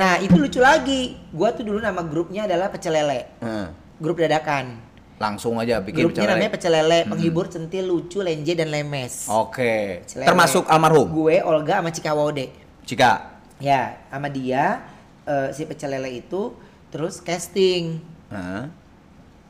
[0.00, 1.12] Nah itu lucu lagi.
[1.28, 3.36] Gua tuh dulu nama grupnya adalah Pecel Lele.
[3.38, 3.66] Heeh.
[4.00, 4.80] Grup dadakan.
[5.20, 6.32] Langsung aja bikin Grupnya bicara.
[6.32, 9.28] namanya Pecel Lele, penghibur centil, lucu, lenje dan lemes.
[9.28, 10.00] Oke.
[10.16, 10.24] Lele.
[10.24, 11.04] Termasuk almarhum.
[11.12, 12.48] Gue, Olga sama Cika Wode.
[12.88, 13.36] Jika.
[13.60, 14.80] Ya, sama dia
[15.28, 16.56] eh, si Pecel Lele itu
[16.88, 18.00] terus casting
[18.32, 18.64] Heeh.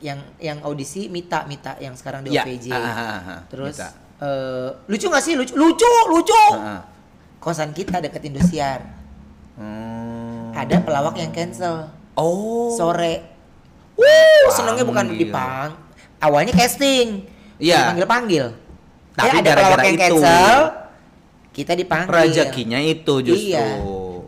[0.03, 2.43] yang yang audisi Mita Mita yang sekarang di Ya.
[2.43, 2.67] OVJ.
[2.69, 3.39] Ah, ah, ah, ah.
[3.47, 3.87] Terus Mita.
[4.19, 5.39] eh, lucu gak sih?
[5.39, 6.43] Lucu, lucu, lucu.
[7.39, 8.83] Kosan kita deket Indosiar.
[9.55, 10.10] Hmm.
[10.61, 12.69] Ada pelawak yang cancel Oh.
[12.77, 13.25] sore.
[13.97, 15.73] Wuh, senengnya bukan dipang.
[16.21, 17.25] Awalnya casting.
[17.57, 17.93] Iya.
[17.93, 18.45] Panggil panggil.
[19.17, 20.03] Tapi ada gara-gara pelawak yang itu.
[20.21, 20.59] cancel.
[21.51, 22.13] Kita dipanggil.
[22.13, 23.51] Rezekinya itu justru.
[23.57, 23.67] Iya.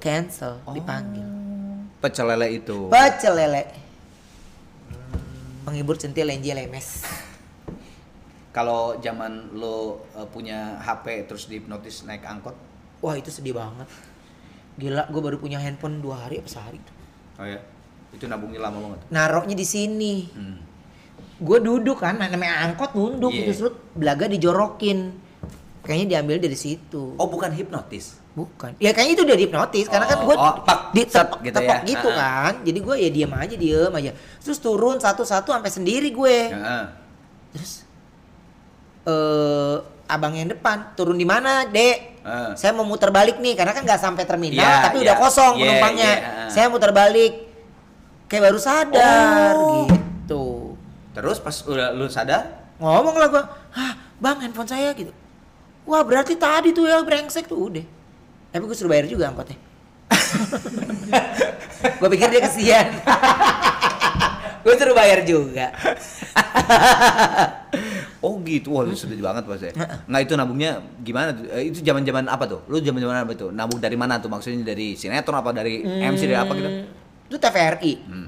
[0.01, 1.27] Cancel, dipanggil.
[2.03, 2.91] Pecel lele itu.
[2.91, 3.63] Pecel lele.
[5.63, 7.07] Penghibur centil lenje lemes.
[8.57, 12.53] Kalau zaman lo uh, punya HP terus dihipnotis naik angkot.
[12.99, 13.87] Wah itu sedih banget.
[14.73, 16.81] Gila, gue baru punya handphone dua hari apa sehari.
[17.37, 17.61] Oh ya.
[18.09, 18.99] Itu nabungnya lama banget.
[19.09, 20.13] Naroknya di sini.
[20.33, 20.57] Hmm.
[21.37, 25.13] Gue duduk kan, namanya angkot nunduk gitu, terus belaga dijorokin.
[25.83, 27.17] Kayaknya diambil dari situ.
[27.19, 28.15] Oh, bukan hipnotis.
[28.33, 28.73] Bukan.
[28.79, 31.79] Ya kayaknya itu udah dihipnotis karena kan Oh, gue oh, pak, di tepok gitu tepok
[31.83, 31.85] ya.
[31.85, 32.15] gitu Ah.
[32.17, 32.53] kan.
[32.63, 34.11] Jadi gue ya diam aja, diem aja.
[34.41, 36.37] Terus turun satu-satu sampai sendiri gue.
[36.49, 36.85] Heeh.
[37.53, 37.71] Terus
[39.03, 39.75] eh
[40.07, 42.12] abang yang depan turun di mana, Dek?
[42.23, 42.49] Heeh.
[42.55, 45.03] Saya mau muter balik nih karena kan nggak sampai terminal Iya, tapi iya.
[45.05, 46.09] udah kosong Iya, penumpangnya.
[46.09, 46.47] iya, heeh.
[46.49, 47.31] Saya muter balik.
[48.25, 49.85] Kayak baru sadar Oh.
[49.85, 50.43] gitu.
[51.13, 55.11] Terus pas udah lu sadar, Ngomong lah gua, "Hah, Bang, handphone saya gitu."
[55.83, 57.83] Wah, berarti tadi tuh ya brengsek tuh udah.
[58.49, 59.55] Tapi gue suruh bayar juga angkotnya.
[61.99, 62.85] gue pikir dia kesian.
[64.63, 65.69] gue suruh bayar juga.
[68.23, 69.75] oh gitu, wah lu sedih banget pas ya.
[70.07, 71.43] Nah itu nabungnya gimana tuh?
[71.51, 72.63] Eh, itu zaman zaman apa tuh?
[72.65, 73.51] Lu zaman zaman apa tuh?
[73.51, 74.31] Nabung dari mana tuh?
[74.31, 76.69] Maksudnya dari sinetron apa dari MC dari apa gitu?
[76.71, 76.87] Hmm,
[77.27, 77.93] Itu TVRI.
[78.01, 78.27] Hmm.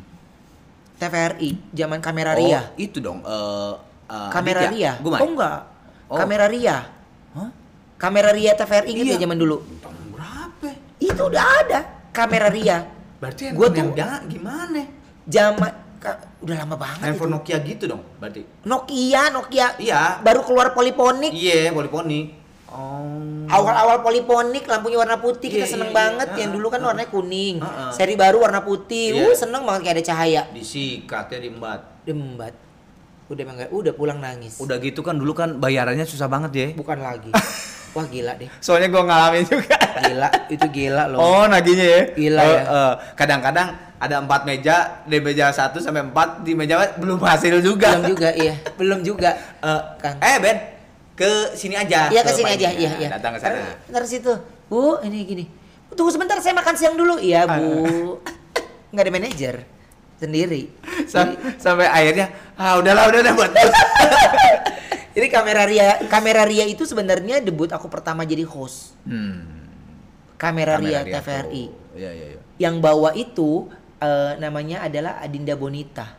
[0.96, 2.62] TVRI, zaman kamera Oh, Ria.
[2.76, 3.20] itu dong.
[3.20, 3.74] eh
[4.06, 4.92] eh, kamera Ria.
[5.00, 5.20] Gumai.
[5.20, 5.60] Oh enggak.
[6.06, 6.18] Oh.
[6.18, 6.78] Kamera Ria.
[7.34, 7.50] Hah?
[7.96, 9.16] Kamera Ria TVRI Iya.
[9.16, 9.60] ya zaman dulu?
[9.80, 10.68] Tahun berapa?
[11.00, 11.80] Itu udah ada
[12.12, 12.84] kamera Ria.
[13.20, 13.96] Berarti Gua tuh-
[14.28, 14.82] gimana?
[15.26, 15.72] Zaman
[16.40, 17.36] udah lama banget Handphone itu.
[17.36, 18.42] Nokia gitu dong, berarti.
[18.64, 19.68] Nokia, Nokia.
[19.78, 20.02] Iya.
[20.20, 21.30] Baru keluar poliponik.
[21.30, 22.44] Iya, poliponik.
[22.68, 23.48] Oh.
[23.48, 26.02] Awal-awal poliponik lampunya warna putih kita Iya, seneng iya, iya.
[26.02, 26.28] banget.
[26.34, 26.90] Yang Ha-ha, dulu kan ha-ha.
[26.90, 27.56] warnanya kuning.
[27.58, 27.86] Ha-ha.
[27.90, 29.16] Seri baru warna putih.
[29.16, 29.24] Iya.
[29.24, 30.42] Uh seneng banget kayak ada cahaya.
[30.52, 31.80] Disikat ya diembat.
[32.04, 32.54] Dembat.
[33.26, 34.60] Udah emang udah pulang nangis.
[34.60, 36.68] Udah gitu kan dulu kan bayarannya susah banget ya.
[36.76, 37.32] Bukan lagi.
[37.96, 38.52] Wah gila deh.
[38.60, 39.80] Soalnya gua ngalamin juga.
[39.96, 41.18] Gila, itu gila loh.
[41.18, 42.02] Oh, naginya ya.
[42.12, 42.62] Gila Eh, ya.
[42.68, 47.98] eh, kadang-kadang ada empat meja, di meja satu sampai empat di meja belum hasil juga.
[47.98, 48.56] Belum juga, iya.
[48.78, 49.30] Belum juga.
[49.66, 50.18] Eh, Kang.
[50.22, 50.58] eh Ben,
[51.18, 52.08] ke sini aja.
[52.08, 53.10] Iya ke sini aja, iya iya.
[53.18, 53.58] Datang ke sana.
[53.90, 54.30] Ntar- situ.
[54.70, 55.46] Bu, ini gini.
[55.92, 57.18] Tunggu sebentar saya makan siang dulu.
[57.18, 58.22] Iya, Bu.
[58.94, 59.56] Nggak ada manajer.
[60.16, 60.70] Sendiri.
[61.12, 63.52] Sam- sampai akhirnya, ah udahlah udah udah buat.
[65.16, 68.94] Jadi kamera Ria, kamera Ria itu sebenarnya debut aku pertama jadi host.
[69.08, 69.56] hmm.
[70.36, 71.66] Kamera, Ria, Kamera TVRI.
[71.96, 72.40] Iya iya iya.
[72.60, 76.16] Yang bawa itu eh, namanya adalah Adinda Bonita,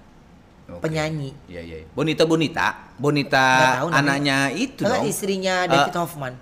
[0.68, 0.80] Oke.
[0.86, 1.32] penyanyi.
[1.48, 1.76] Iya iya.
[1.92, 2.66] Bonita Bonita,
[2.96, 3.44] Bonita
[3.82, 4.00] tahu namanya.
[4.00, 5.10] anaknya itu Enggak, dong.
[5.10, 6.34] istrinya David Hoffman.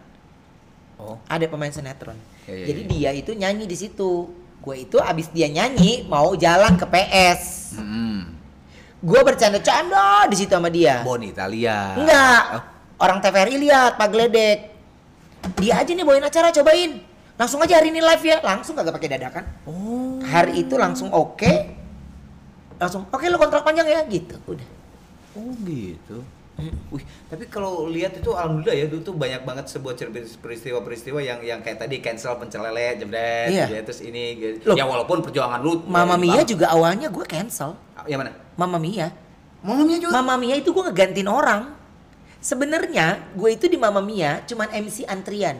[0.98, 1.18] Oh.
[1.26, 2.16] Ada pemain sinetron.
[2.46, 2.90] Iya, iya, Jadi iya.
[2.90, 4.30] dia itu nyanyi di situ.
[4.64, 7.76] Gue itu abis dia nyanyi mau jalan ke PS.
[7.76, 8.32] Hmm.
[9.04, 11.04] Gue bercanda-canda di situ sama dia.
[11.04, 12.00] Bonita lihat.
[12.00, 12.42] Enggak.
[12.56, 12.62] Oh.
[13.04, 14.58] Orang TVRI lihat Pak Gledek.
[15.60, 17.04] Dia aja nih bawain acara cobain.
[17.34, 18.38] Langsung aja hari ini live ya.
[18.42, 19.44] Langsung kagak pakai dadakan.
[19.66, 20.22] Oh.
[20.22, 21.52] Hari itu langsung oke.
[22.78, 24.38] Langsung oke lo kontrak panjang ya gitu.
[24.46, 24.68] Udah.
[25.34, 26.22] Oh gitu.
[26.94, 29.98] Wih, tapi kalau lihat itu alhamdulillah ya dulu tuh banyak banget sebuah
[30.38, 33.66] peristiwa-peristiwa yang yang kayak tadi cancel pencelele jebret Iya.
[33.66, 34.70] gitu ya, terus ini gitu.
[34.70, 34.78] Loh.
[34.78, 37.74] ya walaupun perjuangan lu Mama Mia juga awalnya gue cancel.
[38.06, 38.30] yang mana?
[38.54, 39.10] Mama Mia.
[39.66, 40.14] Mama Mia juga.
[40.14, 41.74] Mama Mia itu gue ngegantiin orang.
[42.38, 45.58] Sebenarnya gue itu di Mama Mia cuman MC antrian.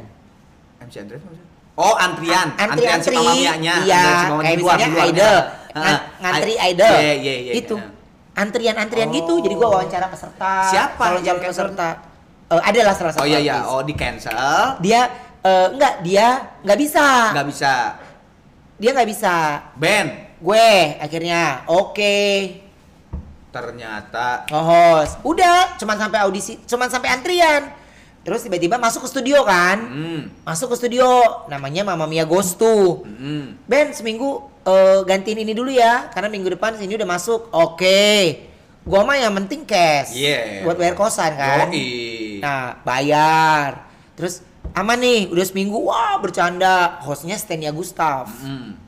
[0.78, 1.53] MC maksudnya?
[1.74, 2.54] Oh, antrian.
[2.54, 3.16] Antri Antrian si antri.
[3.18, 3.74] Mama Mia-nya.
[3.82, 4.78] Iya, si kayak di luar.
[5.10, 5.38] idol.
[5.74, 6.94] Ah, Ngan- ngantri idol.
[6.94, 7.52] Iya, iya, iya.
[7.58, 7.76] Itu.
[7.76, 7.86] iya.
[8.34, 9.34] Antrian-antrian gitu.
[9.34, 9.42] Oh.
[9.42, 10.52] Jadi gue wawancara peserta.
[10.70, 11.70] Siapa yang cancel?
[11.70, 11.88] peserta.
[12.44, 14.34] Eh, adalah salah satu Oh iya iya, oh di cancel.
[14.78, 15.00] Dia
[15.42, 16.26] eh, enggak, dia
[16.62, 17.06] nggak bisa.
[17.34, 17.74] Nggak bisa.
[18.78, 19.34] Dia nggak bisa.
[19.78, 20.06] Ben,
[20.38, 22.18] Gue akhirnya oke.
[23.48, 25.22] ternyata Host.
[25.22, 27.70] Udah, cuman sampai audisi, cuman sampai antrian.
[28.24, 29.76] Terus tiba-tiba masuk ke studio kan?
[29.78, 31.04] hmm, Masuk ke studio,
[31.46, 33.04] namanya Mama Mia Ghost tuh.
[33.04, 33.60] hmm.
[33.64, 37.52] Ben seminggu eh, gantiin ini dulu ya, karena minggu depan sini udah masuk.
[37.52, 38.40] Oke,
[38.80, 40.64] gua mah yang penting cash, Iya.
[40.64, 41.68] buat bayar kosan kan.
[41.68, 42.40] Yoi.
[42.40, 44.40] Nah bayar, terus
[44.72, 46.96] aman nih, udah seminggu, wah bercanda.
[47.00, 48.24] Hostnya Stenia Gustav.
[48.40, 48.80] Hmm.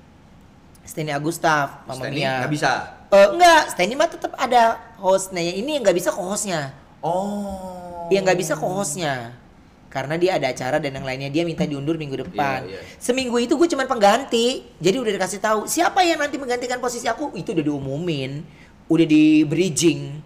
[0.82, 2.32] Steny Agustaf, Mamma Steny Mia.
[2.40, 2.72] nggak bisa.
[3.06, 4.62] Eh, enggak, Steny mah tetap ada
[4.96, 5.42] hostnya.
[5.42, 6.70] Ini yang nggak bisa co-hostnya.
[7.00, 8.08] Oh.
[8.08, 9.34] Yang nggak bisa co-hostnya.
[9.86, 12.68] Karena dia ada acara dan yang lainnya dia minta diundur minggu depan.
[12.68, 12.80] Iya, iya.
[13.00, 14.66] Seminggu itu gue cuman pengganti.
[14.76, 18.44] Jadi udah dikasih tahu siapa yang nanti menggantikan posisi aku itu udah diumumin,
[18.86, 20.20] udah di bridging.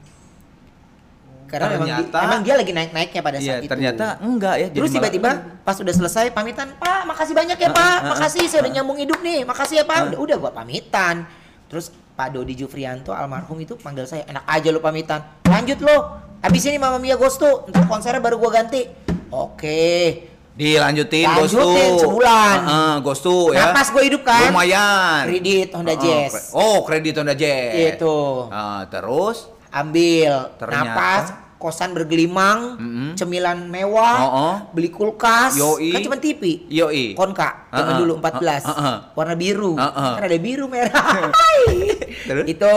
[1.46, 3.70] Karena memang, di- Ternyata- emang dia lagi naik-naiknya pada Iya, saat itu.
[3.70, 4.67] ternyata enggak ya.
[4.70, 5.31] Terus tiba-tiba
[5.62, 9.43] pas udah selesai pamitan, Pak, makasih banyak ya Pak, makasih saya udah nyambung hidup nih,
[9.43, 10.14] makasih ya Pak.
[10.14, 11.26] Udah, udah gua pamitan.
[11.67, 15.26] Terus Pak Dodi Jufrianto almarhum itu panggil saya, enak aja lu pamitan.
[15.43, 15.96] Lanjut lo,
[16.41, 18.85] habis ini Mama Mia Ghost tuh, ntar konsernya baru gua ganti.
[19.31, 20.27] Oke.
[20.51, 22.57] dilanjutin Ghost Lanjutin sebulan.
[22.61, 23.73] Heeh, Ghost tuh ya.
[23.73, 24.53] Napas gue hidup kan.
[24.53, 25.25] Lumayan.
[25.25, 26.53] Kredit Honda Heeh, Jazz.
[26.53, 27.97] Oh, kredit Honda Jazz.
[27.97, 28.45] Itu.
[28.53, 31.25] Ah, terus Ambil, Ternyata- napas,
[31.57, 33.09] kosan bergelimang, Mm-mm.
[33.15, 34.55] cemilan mewah, Oh, oh.
[34.75, 35.95] beli kulkas, Yoi.
[35.95, 36.67] kan cuma TV.
[36.67, 37.15] Yoi.
[37.15, 38.01] Konka, zaman Uh-uh.
[38.03, 38.67] dulu 14.
[38.67, 38.97] Uh-uh.
[39.15, 39.79] Warna biru.
[39.79, 40.13] Uh-uh.
[40.19, 41.31] Kan ada biru merah.
[42.29, 42.45] Terus?
[42.45, 42.75] Itu.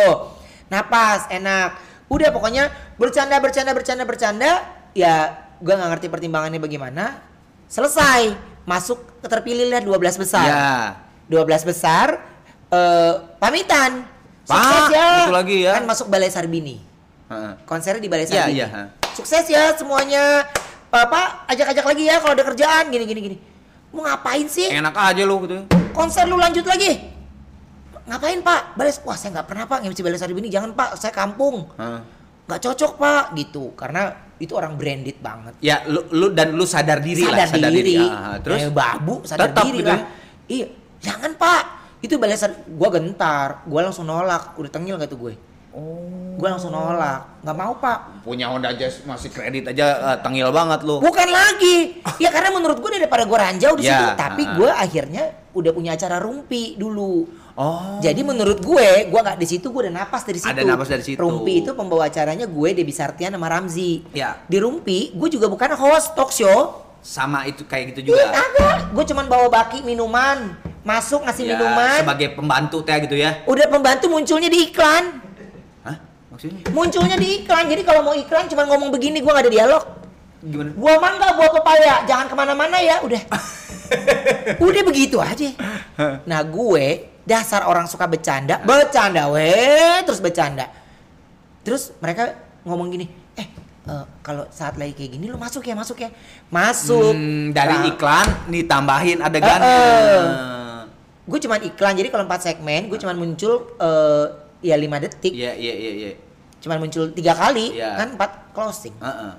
[0.70, 1.93] Napas enak.
[2.14, 2.70] Udah pokoknya
[3.02, 4.52] bercanda bercanda bercanda bercanda
[4.94, 7.26] ya gua nggak ngerti pertimbangannya bagaimana.
[7.66, 8.38] Selesai.
[8.64, 10.46] Masuk terpilih lah 12 besar.
[10.46, 10.70] Ya.
[11.28, 12.22] 12 besar
[12.70, 14.06] eh pamitan.
[14.44, 15.08] Pak, Sukses ya.
[15.26, 15.74] itu lagi ya.
[15.80, 16.78] Kan masuk Balai Sarbini.
[17.66, 18.58] Konsernya di Balai Iya, Sarbini.
[18.60, 18.84] iya, ha.
[19.16, 20.46] Sukses ya semuanya.
[20.94, 23.38] Bapak ajak-ajak lagi ya kalau ada kerjaan gini gini gini.
[23.90, 24.70] Mau ngapain sih?
[24.70, 25.66] Enak aja lu gitu.
[25.94, 27.13] konser lu lanjut lagi
[28.06, 28.62] ngapain pak?
[28.74, 28.98] Bales.
[29.02, 31.68] Wah saya nggak pernah pak nge-MC Balai Sarbini jangan pak saya kampung.
[31.76, 32.02] Heeh.
[32.44, 33.72] nggak cocok pak gitu.
[33.74, 35.56] Karena itu orang branded banget.
[35.60, 38.04] Ya, lu, lu dan lu sadar diri sadar, lah, sadar diri, diri.
[38.04, 38.60] Ah, terus?
[38.60, 40.08] Eh, babu sadar Tetap diri gitu lah ya?
[40.52, 40.68] iya.
[41.00, 41.64] Jangan pak.
[42.00, 43.64] Itu Balai Sar gua gentar.
[43.64, 44.60] Gua langsung nolak.
[44.60, 45.36] Udah tengil gak tuh gue.
[45.74, 46.36] Oh.
[46.36, 47.42] gua langsung nolak.
[47.42, 48.00] Nggak mau pak.
[48.22, 51.00] Punya Honda Jazz masih kredit aja eh, tengil banget lu.
[51.00, 52.04] Bukan lagi.
[52.20, 54.54] Ya karena menurut gue daripada gue ranjau di Ya, situ, tapi ah.
[54.54, 55.24] gue akhirnya
[55.56, 57.24] udah punya acara rumpi dulu.
[57.54, 58.02] Oh.
[58.02, 60.50] Jadi menurut gue, gue nggak di situ, gue udah napas dari situ.
[60.50, 61.22] Ada napas dari situ.
[61.22, 64.02] Rumpi itu pembawa acaranya gue Debbie Sartian sama Ramzi.
[64.10, 64.42] Ya.
[64.50, 66.82] Di Rumpi, gue juga bukan host talk show.
[66.98, 68.26] Sama itu kayak gitu Iya juga.
[68.34, 68.78] kagak.
[68.90, 72.02] Gue cuman bawa baki minuman, masuk ngasih Ya, minuman.
[72.02, 73.46] sebagai pembantu teh gitu ya.
[73.46, 75.22] Udah pembantu munculnya di iklan.
[75.86, 75.98] Hah?
[76.34, 77.70] Maksudnya Munculnya di iklan.
[77.70, 79.84] Jadi kalau mau iklan cuman ngomong begini, gue nggak ada dialog.
[80.42, 80.74] gimana?
[80.74, 83.22] Buah mangga, buah pepaya, jangan ke mana-mana ya, udah.
[84.68, 85.54] udah begitu aja.
[86.26, 90.68] Nah gue dasar orang suka bercanda, bercanda weh, terus bercanda.
[91.64, 93.48] Terus mereka ngomong gini, eh
[93.88, 96.10] eh, kalau saat lagi kayak gini lu masuk ya, masuk ya,
[96.52, 97.16] masuk.
[97.16, 99.68] Hmm, dari Nah, iklan ditambahin adegannya.
[99.68, 100.82] Eh,
[101.24, 104.26] Gue cuman iklan, jadi kalau empat segmen, gue cuman muncul eh,
[104.60, 106.12] ya lima detik, Iya, iya, iya, iya.
[106.60, 107.96] cuman muncul tiga kali, Iya.
[107.96, 108.92] kan empat closing.
[109.00, 109.32] Heeh.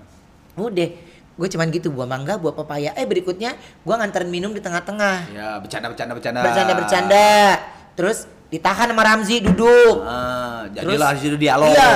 [0.57, 0.89] Udah,
[1.35, 2.95] gue cuman gitu buah mangga, buah pepaya.
[2.95, 5.17] Eh berikutnya gue nganterin minum di tengah-tengah.
[5.31, 6.41] Ya, bercanda bercanda bercanda.
[6.41, 7.29] Bercanda-bercanda.
[7.95, 9.99] Terus ditahan sama Ramzi duduk.
[10.01, 11.75] Ah, Terus- jadilah di situ dialog.
[11.75, 11.91] Iya.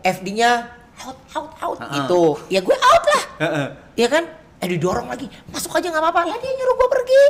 [0.00, 0.50] FD-nya
[0.98, 1.94] out out out Ha-ha.
[1.96, 2.38] gitu.
[2.48, 3.22] Ya gue out lah.
[3.98, 4.24] Iya kan?
[4.58, 5.26] Eh didorong lagi.
[5.50, 6.30] Masuk aja nggak apa-apa.
[6.30, 7.22] Lah dia nyuruh gue pergi.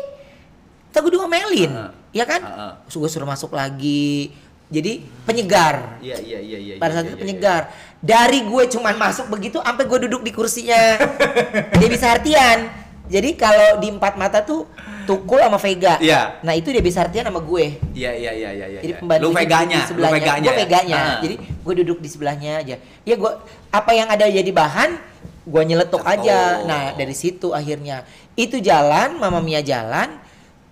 [0.88, 1.70] Kita gue diomelin.
[1.72, 1.88] Ha-ha.
[2.12, 2.40] Iya kan?
[2.44, 2.68] Ha-ha.
[2.84, 4.36] Terus gue suruh masuk lagi.
[4.68, 5.96] Jadi penyegar.
[6.04, 6.74] Iya, iya, iya, iya.
[6.76, 7.22] Pada iya, saat iya, itu iya.
[7.24, 7.62] penyegar.
[7.98, 11.00] Dari gue cuman masuk begitu sampai gue duduk di kursinya.
[11.80, 12.68] dia bisa artian.
[13.08, 14.68] Jadi kalau di empat mata tuh
[15.08, 15.96] Tukul sama Vega.
[15.96, 16.44] Iya.
[16.44, 17.80] Nah itu dia bisa artian sama gue.
[17.96, 18.80] Iya, iya, iya, iya, iya.
[18.84, 20.44] Jadi pembantu lu veganya, lu veganya.
[20.44, 20.60] Gue ya?
[20.60, 21.00] veganya.
[21.00, 21.18] Ah.
[21.24, 22.76] Jadi gue duduk di sebelahnya aja.
[23.08, 23.32] Ya gue
[23.72, 25.00] apa yang ada jadi bahan
[25.48, 26.12] gue nyeletuk Cetok.
[26.12, 26.60] aja.
[26.68, 28.04] Nah dari situ akhirnya
[28.36, 30.27] itu jalan, Mama Mia jalan.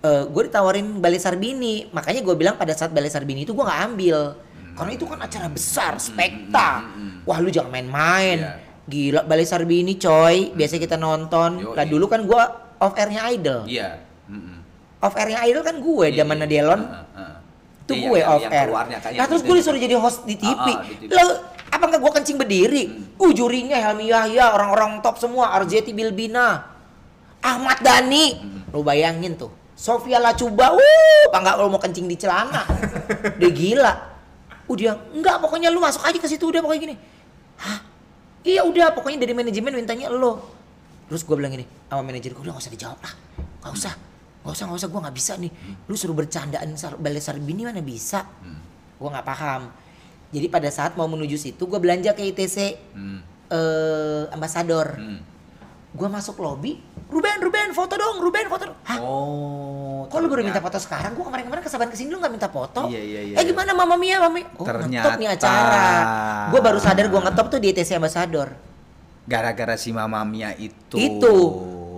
[0.07, 1.91] Eh gue ditawarin Balai Sarbini.
[1.91, 4.39] Makanya gue bilang pada saat Balai Sarbini itu gue nggak ambil.
[4.71, 6.87] Karena itu kan acara besar, spekta.
[7.23, 8.37] Wah lu jangan main-main.
[8.39, 8.53] Iya.
[8.87, 10.55] Gila Balai Sarbini coy.
[10.55, 11.75] Biasa kita nonton.
[11.75, 12.41] Lah dulu kan gue
[12.77, 13.67] off airnya Idol.
[13.67, 13.99] Iya.
[14.29, 14.57] Mm-mm.
[14.97, 16.05] Off airnya Idol kan gue.
[16.07, 16.47] Iya, Zaman iya.
[16.47, 16.81] Delon
[17.87, 18.67] itu Iya, gue yang- off yang air.
[18.67, 19.47] keluarnya Nah terus itu.
[19.47, 20.51] gue disuruh jadi host di TV.
[20.51, 21.09] Ah, ah, di TV.
[21.09, 21.27] Lah
[21.67, 22.83] apa nggak gue kencing berdiri?
[23.15, 26.67] Uh jurinya Helmi Yahya, orang-orang top semua, Arjeti Bilbina,
[27.39, 28.43] Ahmad Dhani.
[28.69, 29.51] Lu bayangin tuh.
[29.77, 32.65] Sofia Lacuba, uh, apa nggak lu mau kencing di celana?
[33.37, 33.93] Udah gila.
[34.67, 36.95] Udah, enggak pokoknya lu masuk aja ke situ udah pokoknya gini.
[37.61, 37.79] Hah?
[38.43, 40.43] Iya udah, pokoknya dari manajemen mintanya lo.
[41.07, 43.13] Terus gue bilang gini, sama manajer gue udah gak usah dijawab lah,
[43.63, 43.93] gak usah,
[44.43, 45.51] gak usah, gak usah, gue gak bisa nih.
[45.87, 48.27] Lu suruh bercandaan sar balai Sarbini mana bisa?
[48.99, 49.71] Gue nggak paham.
[50.35, 52.57] Jadi pada saat mau menuju situ, gue belanja ke ITC
[52.91, 53.23] Hmm.
[53.47, 54.99] eh ambasador.
[54.99, 55.19] Hmm.
[55.97, 56.77] Gue masuk lobby,
[57.09, 58.69] Ruben, Ruben, foto dong, Ruben, foto.
[58.69, 58.97] dong." Hah?
[59.01, 60.05] Oh.
[60.07, 61.17] Kok lu baru minta foto sekarang?
[61.17, 62.87] Gue kemarin-kemarin kesabaran ke sini lu gak minta foto?
[62.87, 63.49] Iya, iya, iya, Eh iya.
[63.49, 64.47] gimana Mama Mia, Mama Mia?
[64.55, 65.17] Oh Ternyata.
[65.17, 65.85] nih acara.
[66.47, 68.53] Gue baru sadar gue ngetop tuh di ITC ambasador.
[69.27, 70.95] Gara-gara si Mama Mia itu.
[70.95, 71.35] Itu.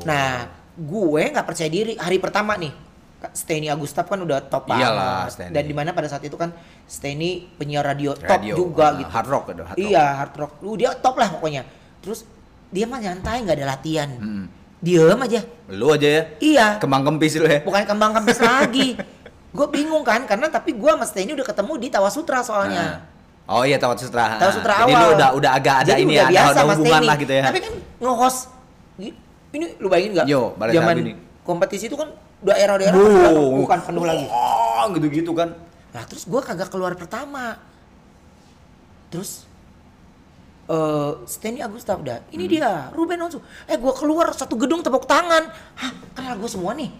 [0.08, 2.72] Nah, gue nggak percaya diri hari pertama nih.
[3.20, 5.36] Steny Agustaf kan udah top Iyalah, banget.
[5.36, 5.51] Steny.
[5.51, 6.56] Dan di mana pada saat itu kan
[6.88, 9.12] Steny penyiar radio, top Radio, juga ah, gitu.
[9.12, 9.86] hard rock ada, hard rock.
[9.91, 10.51] Iya hard rock.
[10.63, 11.68] Lu dia top lah pokoknya.
[12.00, 12.24] Terus
[12.70, 14.10] dia mah nyantai nggak ada latihan.
[14.18, 14.46] Hmm.
[14.80, 15.42] Diem aja.
[15.68, 16.24] Lu aja ya.
[16.40, 16.68] Iya.
[16.80, 17.60] Kembang kempis lu ya.
[17.66, 18.96] Bukan kembang kempis lagi.
[19.50, 22.86] Gue bingung kan karena tapi gue sama Steny udah ketemu di Tawasutra soalnya.
[22.86, 22.98] Nah.
[23.50, 24.38] Oh iya Tawat Sutra.
[24.38, 25.02] Tahu sutra Jadi awal.
[25.02, 27.44] lu udah udah agak ada Jadi ini udah ya, biasa ada, hubungan lah gitu ya.
[27.50, 28.40] Tapi kan nge-host
[29.50, 30.26] ini lu bayangin nggak?
[30.30, 31.12] Yo, Zaman ini.
[31.42, 32.14] kompetisi itu kan
[32.46, 34.26] daerah-daerah kan udah bukan penuh lagi.
[34.30, 35.50] Oh, gitu-gitu kan.
[35.90, 37.58] Nah terus gue kagak keluar pertama.
[39.10, 39.49] Terus
[40.70, 42.52] eh Steny Agustaf udah, ini Hmm.
[42.52, 43.38] dia Ruben Onsu.
[43.66, 45.50] Eh gue keluar satu gedung tepuk tangan.
[45.76, 46.94] Hah kenal gue semua nih.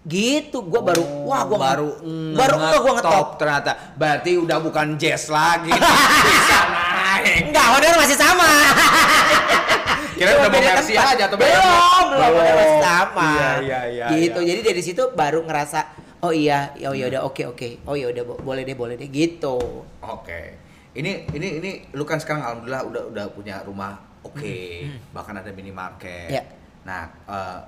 [0.00, 1.88] Gitu, gue baru, wah gue Oh, baru
[2.32, 3.28] baru enggak gue ngetop.
[3.36, 3.72] ternyata.
[3.94, 5.68] Berarti udah bukan jazz lagi.
[6.26, 7.44] Bisa naik.
[7.46, 8.48] Enggak, honor masih sama.
[10.16, 12.80] Kira udah mau versi aja atau belum, belum, honor masih Belum.
[12.82, 13.28] sama.
[13.30, 14.48] Iya, iya, iya, Gitu, iya.
[14.50, 15.80] jadi dari situ baru ngerasa,
[16.20, 19.08] oh iya, oh ya udah, oke oke, oh ya udah, bo- boleh deh, boleh deh,
[19.08, 19.84] gitu.
[19.98, 20.69] Oke.
[20.90, 23.94] Ini ini ini lu kan sekarang alhamdulillah udah udah punya rumah
[24.26, 24.58] oke,
[25.14, 26.34] bahkan ada minimarket.
[26.34, 26.42] Iya.
[26.82, 27.58] Nah, eh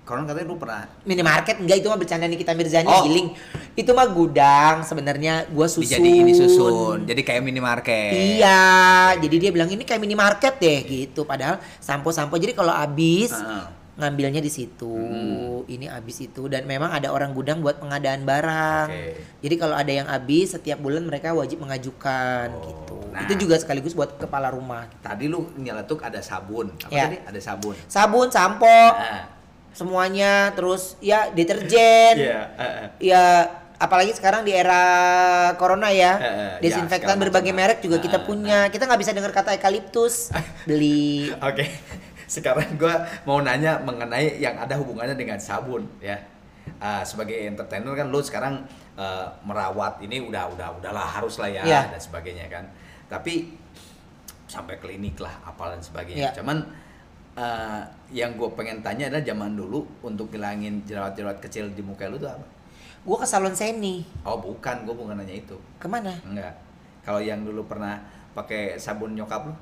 [0.00, 3.06] konon katanya lu pernah Minimarket enggak itu mah bercanda Nikita Mirzani Oh.
[3.06, 3.30] giling.
[3.78, 5.86] Itu mah gudang sebenarnya gua susun.
[5.86, 7.06] dijadiin ini susun.
[7.06, 8.10] Jadi kayak minimarket.
[8.40, 11.22] Iya, jadi dia bilang ini kayak minimarket deh gitu.
[11.22, 13.64] Padahal sampo-sampo jadi kalau habis Heeh.
[14.00, 14.88] Ngambilnya di situ.
[14.88, 15.62] Hmm.
[15.64, 18.88] Ini habis itu dan memang ada orang gudang buat pengadaan barang.
[18.88, 19.20] Oke.
[19.40, 22.96] Jadi kalau ada yang habis setiap bulan mereka wajib mengajukan gitu.
[23.10, 23.22] Nah.
[23.22, 24.88] Itu juga sekaligus buat kepala rumah.
[24.98, 26.72] Tadi lu nyeletuk ada sabun.
[26.80, 27.04] Apa Ya.
[27.06, 27.16] tadi?
[27.22, 27.74] Ada sabun.
[27.84, 29.28] Sabun, sampo, Nah.
[29.70, 32.14] semuanya terus ya deterjen.
[32.18, 32.86] Iya, heeh.
[33.02, 33.24] Ya
[33.76, 34.82] apalagi sekarang di era
[35.56, 37.60] corona ya, Eh, eh, desinfektan ya, berbagai macam.
[37.64, 38.68] merek juga kita punya.
[38.68, 40.28] Kita nggak bisa dengar kata eukaliptus,
[40.68, 41.32] beli.
[41.40, 41.64] Oke.
[42.30, 46.14] Sekarang gua mau nanya mengenai yang ada hubungannya dengan sabun ya.
[46.78, 48.62] Ah, sebagai entertainer kan lu sekarang
[48.94, 51.82] eh, merawat ini udah udah udahlah harus lah ya Iya.
[51.90, 52.64] dan sebagainya kan.
[53.10, 53.58] Tapi
[54.46, 56.30] sampai klinik lah apal dan sebagainya.
[56.30, 56.38] Iya.
[56.38, 56.62] Cuman
[57.34, 57.82] eh,
[58.14, 62.30] yang gue pengen tanya adalah zaman dulu untuk ngilangin jerawat-jerawat kecil di muka lu tuh
[62.30, 62.46] apa?
[63.02, 64.04] Gua ke salon Seni.
[64.22, 65.56] Oh bukan, gue bukan nanya itu.
[65.82, 66.14] Ke mana?
[66.22, 66.54] Enggak.
[67.02, 67.96] Kalau yang dulu pernah
[68.36, 69.54] pakai sabun nyokap lu?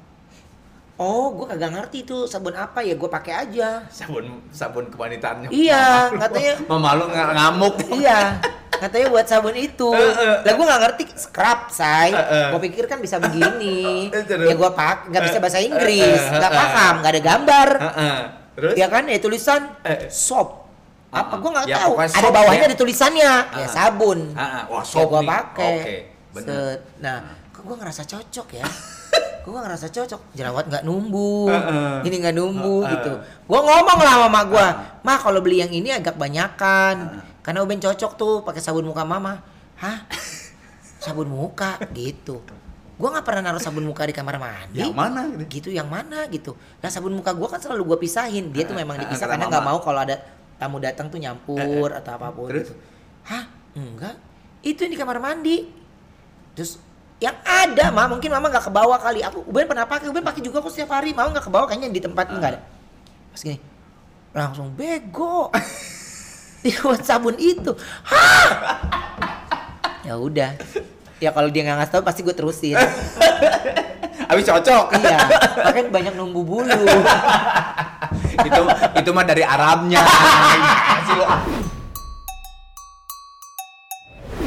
[0.99, 2.93] Oh, gua kagak ngerti tuh sabun apa ya.
[2.93, 3.87] Gua pakai aja.
[3.89, 5.55] Sabun sabun kewanitaan nyokap.
[5.55, 7.75] Iya, Mama lu- katanya- Mama lu ng- ngamuk.
[7.95, 8.21] iya.
[8.69, 9.91] Katanya buat sabun itu.
[9.91, 12.11] Lah gua nggak ngerti scrub, say.
[12.11, 12.47] Eh, eh.
[12.51, 14.07] Gua pikir kan bisa begini.
[14.13, 17.69] Eh, ya gua pak nggak bisa bahasa Inggris, nggak paham, nggak ada gambar.
[18.55, 18.75] Terus?
[18.75, 20.07] Ya kan, ya tulisan Eh.
[20.09, 20.67] soap.
[21.09, 21.93] Apa Ah, gua nggak ya, tahu.
[21.97, 22.69] Ada bawahnya ya.
[22.69, 23.33] ada tulisannya.
[23.49, 23.69] Ya Ah.
[23.69, 24.19] sabun.
[24.35, 24.63] Ah, ah.
[24.69, 25.29] Wah, Ya, soap gua nih.
[25.31, 25.77] pakai.
[26.35, 26.81] Set.
[26.99, 28.67] Nah, kok gua ngerasa cocok ya.
[29.45, 30.21] Kok gua ngerasa cocok.
[30.35, 31.49] Jerawat nggak numbuh.
[31.49, 32.07] Heeh.
[32.07, 32.93] Ini nggak numbuh Heeh.
[32.99, 33.13] gitu.
[33.47, 34.67] Gua ngomong lah sama mak gua.
[35.03, 36.97] Mah kalau beli yang ini agak banyakan.
[37.19, 37.23] Heeh.
[37.45, 39.41] Karena Uben cocok tuh pakai sabun muka mama.
[39.81, 40.05] Hah?
[40.99, 42.43] Sabun muka gitu.
[42.99, 44.83] Gua nggak pernah naruh sabun muka di kamar mandi.
[44.83, 45.45] Yang mana gitu?
[45.47, 46.59] Gitu yang mana gitu.
[46.83, 48.51] Nah sabun muka gua kan selalu gua pisahin.
[48.51, 50.19] Dia tuh memang dipisah karena nggak mau kalau ada
[50.59, 52.51] tamu datang tuh nyampur atau apa pun.
[52.51, 52.69] Terus?
[52.69, 52.75] gitu.
[53.31, 53.47] Hah?
[53.79, 54.19] Enggak.
[54.67, 55.71] Itu yang di kamar mandi.
[56.59, 56.83] Terus
[57.19, 59.21] yang ada mah mungkin mama nggak kebawa kali.
[59.27, 61.11] Aku Uben pernah pakai, Uben pakai juga kok setiap hari.
[61.11, 62.61] Mama nggak kebawa kayaknya di tempat nggak ada.
[63.35, 63.59] Pas gini,
[64.31, 65.51] langsung bego.
[66.63, 67.71] Dia buat sabun itu.
[68.03, 68.51] Hah?
[70.03, 70.59] ya udah.
[71.19, 72.75] Ya kalau dia nggak ngasih tahu pasti gue terusin.
[74.31, 74.87] Habis cocok.
[74.99, 75.19] iya.
[75.67, 76.67] Makanya banyak numbu bulu.
[78.47, 78.63] itu
[78.99, 80.03] itu mah dari Arabnya.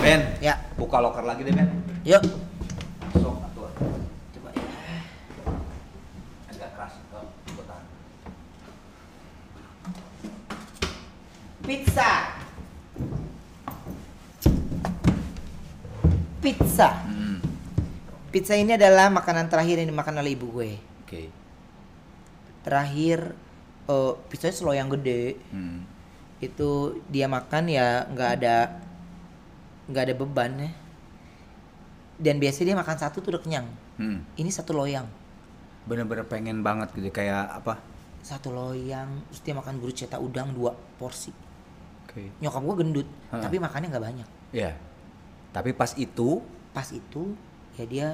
[0.01, 1.69] Ben, ya, buka loker lagi deh, Ben.
[2.01, 2.25] yuk.
[3.21, 3.69] Sok, atuh.
[4.33, 4.65] Coba ya.
[6.49, 6.93] Agak keras.
[7.13, 7.85] Oh, gua tahan.
[11.71, 12.27] Pizza.
[16.43, 16.89] Pizza.
[17.07, 17.39] Hmm.
[18.27, 20.75] Pizza ini adalah makanan terakhir yang dimakan oleh ibu gue.
[21.07, 21.31] Oke.
[22.67, 23.31] Terakhir
[23.87, 25.39] eh pizzanya seloyang gede.
[25.55, 25.87] Hmm.
[26.43, 28.75] Itu dia makan ya nggak ada
[29.87, 30.71] nggak ada beban ya.
[32.19, 33.71] Dan biasanya dia makan satu tuh udah kenyang.
[33.95, 34.27] Hmm.
[34.35, 35.07] Ini satu loyang.
[35.87, 37.79] Bener-bener pengen banget gitu kayak apa?
[38.19, 41.50] Satu loyang, terus dia makan bruschetta udang dua porsi.
[42.11, 42.27] Oke.
[42.37, 43.39] Nyokap gue gendut, Hah.
[43.39, 44.27] tapi makannya nggak banyak.
[44.51, 44.75] Ya.
[45.49, 47.35] Tapi pas itu pas itu
[47.73, 48.07] ya dia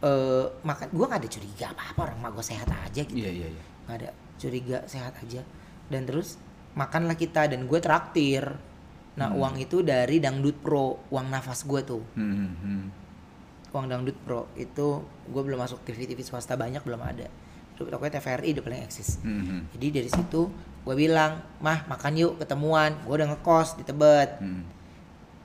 [0.00, 3.30] eh makan gua nggak ada curiga apa apa orang mak gue sehat aja gitu Iya,
[3.32, 3.62] iya, iya.
[3.84, 5.40] nggak ada curiga sehat aja
[5.86, 6.36] dan terus
[6.74, 8.44] makanlah kita dan gue traktir
[9.14, 9.38] nah Hmm.
[9.38, 12.84] uang itu dari dangdut pro uang nafas gue tuh Hmm, hmm, hmm.
[13.70, 14.86] uang dangdut pro itu
[15.24, 17.26] gue belum masuk TV TV swasta banyak belum ada
[17.70, 19.60] itu pokoknya TVRI udah paling eksis Hmm, hmm.
[19.72, 20.50] jadi dari situ
[20.84, 22.92] gue bilang mah makan yuk ketemuan.
[23.08, 24.36] Gue udah ngekos di tebet.
[24.38, 24.62] Hmm.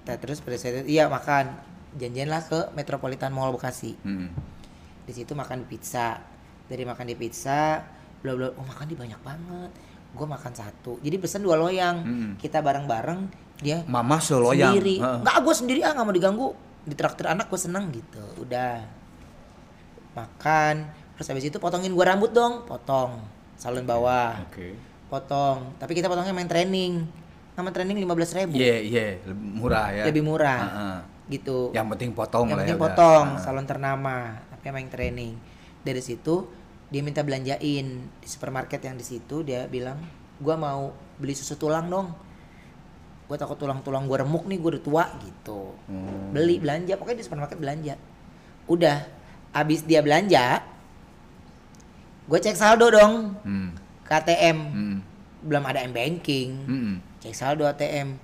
[0.03, 1.55] Nah, terus pada saat itu iya makan.
[1.96, 3.96] Janjian lah ke Metropolitan Mall Bekasi.
[4.03, 4.29] Hmm.
[5.10, 6.22] di situ makan pizza.
[6.69, 7.81] Dari makan di pizza
[8.19, 9.72] bla bla oh makan di banyak banget.
[10.13, 11.01] Gue makan satu.
[11.01, 11.98] Jadi pesen dua loyang.
[12.03, 12.31] Mm-mm.
[12.38, 13.25] kita bareng bareng
[13.60, 14.75] dia Mama seloyang.
[14.75, 15.01] sendiri.
[15.01, 15.17] Heeh.
[15.24, 16.48] nggak gue sendiri ah nggak mau diganggu.
[16.86, 18.22] Di traktir anak gue seneng gitu.
[18.43, 18.86] Udah.
[20.13, 20.75] Makan.
[21.17, 22.65] Terus habis itu potongin gue rambut dong.
[22.69, 23.17] Potong.
[23.60, 24.39] Salon bawah.
[24.46, 24.88] Oke.
[25.10, 27.04] Potong tapi kita potongnya main training
[27.54, 30.04] nama training lima belas ribu Iya, iya, lebih murah ya.
[30.06, 30.98] lebih murah Heeh.
[31.32, 32.80] gitu Yang penting potong yang lah penting ya.
[32.80, 32.86] udah.
[32.88, 33.42] potong Heeh.
[33.42, 34.16] salon ternama
[34.50, 35.34] tapi main training
[35.82, 36.46] dari situ
[36.88, 39.98] dia minta belanjain di supermarket yang di situ dia bilang
[40.38, 42.08] gua mau beli susu tulang dong
[43.25, 46.32] gua takut tulang-tulang gua remuk nih gua udah tua gitu Hmm.
[46.32, 47.94] beli belanja pokoknya di supermarket belanja
[48.68, 48.98] udah
[49.51, 50.62] abis dia belanja
[52.25, 53.74] gue cek saldo dong Hmm.
[54.10, 54.98] Ke ATM Hmm.
[55.39, 56.50] belum ada m banking.
[56.66, 56.94] Hmm.
[57.22, 58.18] cek saldo ATM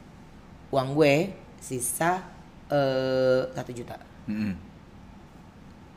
[0.73, 1.29] uang gue
[1.61, 2.25] sisa
[2.67, 4.01] eh satu juta.
[4.25, 4.57] Hmm.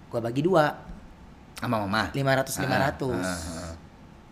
[0.07, 0.73] gue bagi dua.
[1.59, 2.12] Sama mama.
[2.12, 3.73] 500 Ah, 500 ah, ah.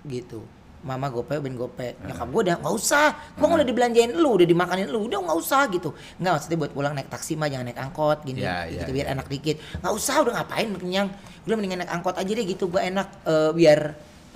[0.06, 0.44] gitu.
[0.80, 1.98] Mama gope ben gope.
[1.98, 3.08] Nyokap gue udah nggak usah.
[3.34, 5.90] Gue udah dibelanjain lu udah dimakanin lu udah nggak usah gitu.
[6.16, 8.46] Nggak maksudnya buat pulang naik taksi mah jangan naik angkot gini.
[8.46, 9.12] Ya, ya, gitu biar ya.
[9.18, 9.56] enak dikit.
[9.82, 11.08] Nggak usah udah ngapain kenyang
[11.42, 12.70] udah mendingan naik angkot aja deh gitu.
[12.70, 13.80] Gue enak eh, biar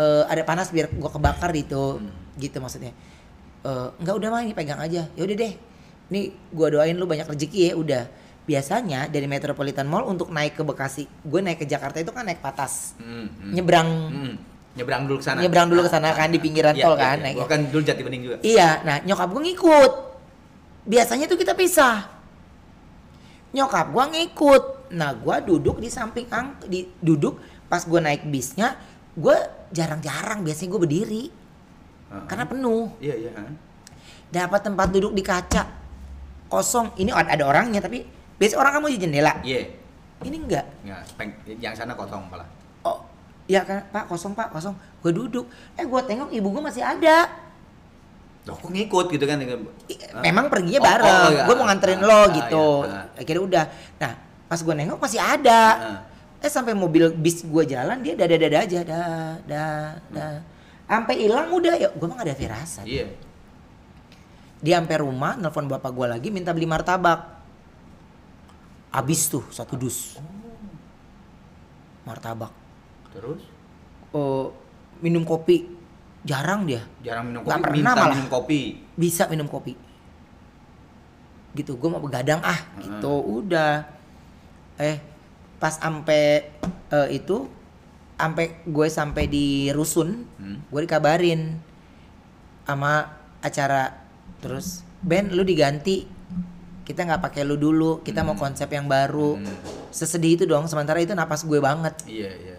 [0.01, 2.01] eh, ada panas biar gue kebakar gitu
[2.41, 2.97] gitu maksudnya
[4.01, 5.53] nggak udah mah ini pegang aja ya udah deh
[6.09, 8.03] nih gue doain lu banyak rezeki ya udah
[8.49, 12.41] biasanya dari Metropolitan Mall untuk naik ke Bekasi gue naik ke Jakarta itu kan naik
[12.41, 13.29] patas Hmm.
[13.29, 13.53] hmm.
[13.53, 14.35] nyebrang Hmm.
[14.71, 15.43] Nyebrang dulu ke sana.
[15.43, 17.25] nyebrang dulu ke sana kan di pinggiran Iya, tol iya, kan iya.
[17.27, 18.37] naik Gua kan dulu jati bening juga.
[18.41, 19.93] Iya, nah nyokap gue ngikut.
[20.87, 22.07] Biasanya tuh kita pisah.
[23.51, 24.95] Nyokap gua ngikut.
[24.95, 28.79] Nah, gua duduk di samping ang di duduk pas gua naik bisnya,
[29.17, 29.37] gua
[29.71, 31.25] jarang-jarang biasanya gua berdiri
[32.11, 32.25] Heeh.
[32.27, 32.91] karena penuh.
[32.99, 33.31] Iya, iya.
[33.35, 33.53] ah.
[34.31, 35.67] Dapat tempat duduk di kaca
[36.47, 36.95] kosong.
[36.99, 38.07] Ini ada, orangnya tapi
[38.39, 39.33] biasa orang kamu di jendela.
[39.43, 39.71] Iya.
[40.21, 40.67] Ini enggak.
[40.85, 42.45] Nggak, peng, yang sana kosong malah.
[42.85, 43.01] Oh,
[43.49, 44.77] ya kan, Pak, kosong, Pak, kosong.
[45.01, 45.47] Gua duduk.
[45.75, 47.49] Eh, gua tengok ibu gua masih ada.
[48.49, 49.37] Loh, kok ngikut gitu kan
[50.25, 51.13] memang perginya Oh, bareng.
[51.13, 51.43] oh, iya.
[51.45, 52.67] gue mau nganterin Ah, lo ah, gitu.
[52.89, 53.05] iya, ah.
[53.21, 53.65] Akhirnya udah.
[54.01, 54.13] Nah,
[54.49, 55.63] pas gue nengok masih ada.
[56.41, 60.35] Eh sampai mobil bis gue jalan dia dada dada aja, dah, dah, dah.
[60.89, 62.85] Sampai hilang udah ya, gue mah gak ada firasat.
[62.89, 63.07] Iya.
[64.61, 67.41] Dia sampai rumah, nelpon bapak gue lagi minta beli martabak.
[68.91, 70.19] Abis tuh satu dus.
[72.09, 72.51] Martabak.
[73.13, 73.43] Terus
[74.11, 74.51] Oh,
[74.99, 75.71] minum kopi.
[76.27, 76.83] Jarang dia.
[77.01, 78.13] jarang minum kopi, pernah minta malah.
[78.13, 78.61] minum kopi.
[78.99, 79.73] bisa minum kopi
[81.51, 83.83] gitu gue mau begadang ah gitu udah
[84.79, 85.03] eh
[85.61, 86.49] pas ampe
[86.91, 87.47] eh, itu
[88.17, 90.65] ampe gue sampai di rusun Hmm.
[90.67, 91.61] gue dikabarin
[92.67, 93.93] sama acara.
[94.41, 96.05] Terus Ben lu diganti.
[96.85, 98.01] Kita nggak pakai lu dulu.
[98.03, 99.37] Kita mau konsep yang baru.
[99.39, 99.79] Hmm.
[99.91, 101.95] sesedih itu dong sementara itu napas gue banget.
[102.07, 102.57] Iya, iya.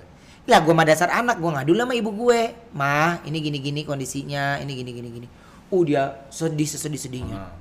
[0.50, 2.52] lah gue mah dasar anak gue ngadu sama ibu gue.
[2.76, 5.28] Mah ini gini gini kondisinya ini gini gini gini
[5.72, 7.52] uh dia sedih sesedih sedihnya Ah.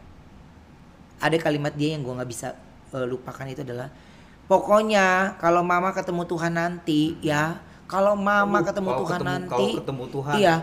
[1.22, 2.58] ada kalimat dia yang gue nggak bisa
[2.90, 3.86] eh, lupakan itu adalah
[4.50, 7.62] pokoknya kalau mama ketemu Tuhan nanti ya.
[7.86, 10.34] Kalau mama Uh, ketemu Tuhan ketemu- nanti ketemu Tuhan.
[10.38, 10.56] iya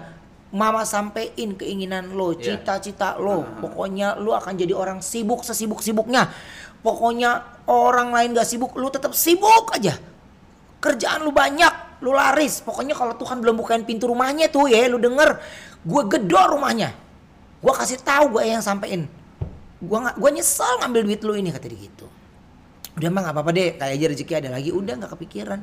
[0.47, 2.56] mama sampein keinginan lo Iya.
[2.56, 3.43] cita-cita lo.
[3.43, 3.60] Ah.
[3.60, 6.32] pokoknya lo akan jadi orang sibuk sesibuk sibuknya
[6.80, 10.00] pokoknya orang lain gak sibuk lo tetap sibuk aja.
[10.80, 12.63] Kerjaan lu banyak lu laris.
[12.63, 15.36] Pokoknya kalau Tuhan belum bukain pintu rumahnya tuh ya lu denger.
[15.84, 16.95] Gue gedor rumahnya.
[17.60, 19.10] Gue kasih tahu gue yang sampein.
[19.84, 22.08] Gue gue nyesel ngambil duit lu ini kata dia gitu
[22.98, 24.70] udah mah nggak apa-apa deh kayak aja rezeki ada lagi.
[24.74, 25.62] Udah nggak kepikiran.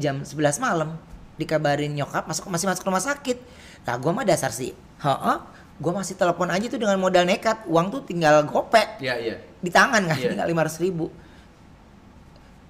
[0.00, 0.96] Jam 11 malam
[1.36, 3.36] dikabarin nyokap masuk masih masuk rumah sakit.
[3.84, 5.38] Lah gue mah dasar sih heeh
[5.82, 7.68] gue masih telepon aja tuh dengan modal nekat.
[7.68, 9.36] Uang tuh tinggal gopek Iya, iya.
[9.60, 10.32] di tangan kan Iya.
[10.32, 11.12] tinggal lima ribu.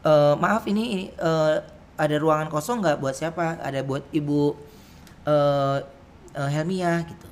[0.02, 1.54] Eh, maaf ini, eh,
[1.94, 3.62] ada ruangan kosong nggak buat siapa?
[3.62, 4.58] Ada buat ibu
[5.22, 5.78] eh
[6.34, 7.28] eh, Helmia gitu.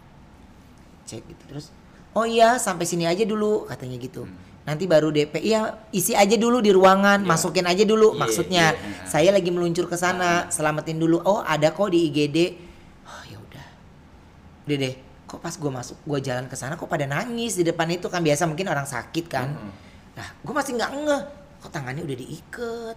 [1.11, 1.67] Cek gitu terus
[2.15, 6.61] oh iya sampai sini aja dulu katanya gitu nanti baru DP iya isi aja dulu
[6.61, 7.27] di ruangan Iya.
[7.27, 8.65] masukin aja dulu Iya, maksudnya.
[8.71, 9.07] iya, iya.
[9.09, 11.19] saya lagi meluncur ke sana selamatin dulu.
[11.25, 12.39] Oh ada kok di IGD
[13.03, 13.67] oh ya udah.
[14.69, 14.95] Udah deh
[15.25, 18.21] kok pas gue masuk gue jalan ke sana kok pada nangis di depan itu kan?
[18.21, 19.49] Biasa mungkin orang sakit kan?
[19.51, 19.73] Mm-mm.
[20.11, 21.23] nah gue masih nggak ngeh
[21.61, 22.97] kok tangannya udah diikat?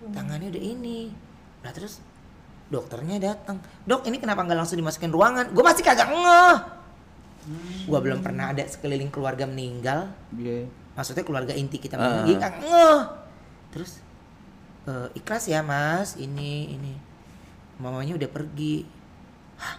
[0.00, 1.12] Tangannya udah ini.
[1.60, 2.00] Nah terus
[2.68, 3.58] dokternya datang.
[3.82, 5.50] Dok ini kenapa nggak langsung dimasukin ruangan?
[5.50, 6.56] Gue masih kagak ngeh
[7.82, 10.12] gue belum pernah ada sekeliling keluarga meninggal.
[10.32, 10.68] Iya.
[10.90, 12.02] maksudnya keluarga inti kita Ah.
[12.20, 12.36] meninggal.
[12.36, 13.00] Nggak ngeh.
[13.70, 13.90] Terus
[14.84, 16.12] "Eh, ikhlas ya mas.
[16.14, 16.94] Ini ini.
[17.76, 18.84] Mamanya udah pergi.
[19.56, 19.76] Hah?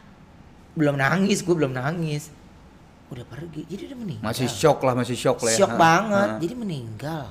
[0.71, 2.32] belum nangis gue belum nangis.
[3.12, 4.26] Udah pergi jadi udah meninggal.
[4.26, 5.58] Masih shock lah, masih shock lah ya.
[5.60, 6.39] Shock Ha, banget ha.
[6.39, 7.26] jadi meninggal.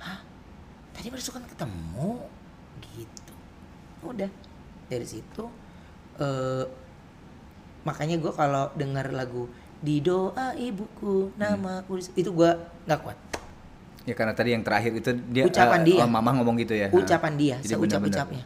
[0.00, 0.18] Hah?
[0.90, 2.10] Tadi baru kan ketemu.
[2.96, 3.32] Gitu.
[4.02, 4.30] Udah.
[4.88, 5.44] Dari situ
[6.16, 6.64] eh
[7.82, 9.46] makanya gue kalau dengar lagu
[9.78, 12.50] di doa ibuku namaku dis-" itu gue
[12.86, 13.18] nggak kuat
[14.02, 16.02] Ya karena tadi yang terakhir itu dia Ucapan eh, dia.
[16.02, 16.90] oh, mama ngomong gitu ya.
[16.90, 18.42] Ucapan dia Jadi seucap ucapnya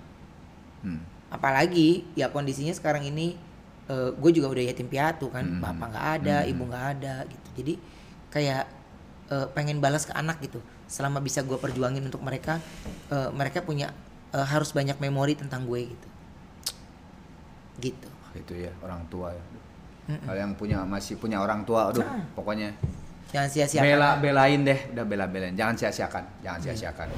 [0.85, 1.01] Hmm.
[1.33, 3.35] apalagi ya kondisinya sekarang ini
[4.21, 5.63] gue juga udah yatim piatu kan Hmm.
[5.65, 6.51] bapak nggak ada Hmm.
[6.53, 7.75] ibu nggak ada gitu jadi
[8.29, 8.65] kayak
[9.33, 12.61] eh, pengen balas ke anak gitu selama bisa gue perjuangin untuk mereka
[13.11, 13.91] eh, mereka punya
[14.31, 16.09] eh, harus banyak memori tentang gue gitu
[17.81, 19.43] gitu Itu ya orang tua ya.
[20.07, 20.23] Mm-mm.
[20.23, 22.23] Kalau yang punya masih punya orang tua, aduh, Nah.
[22.37, 22.71] pokoknya
[23.27, 25.55] jangan sia-siakan bela belain deh, udah bela belain.
[25.59, 26.67] Jangan sia-siakan, jangan Iya.
[26.71, 27.09] sia-siakan.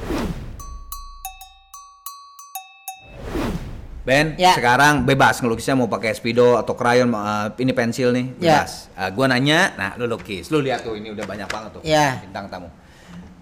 [4.08, 4.56] Ben, Ya.
[4.56, 8.64] sekarang bebas ngelukisnya mau pakai spidol atau krayon, uh, ini pensil nih, Ya.
[8.64, 8.88] bebas.
[8.96, 12.16] Uh, gua nanya, nah lu lukis, lu lihat tuh ini udah banyak banget tuh Ya.
[12.24, 12.72] bintang tamu.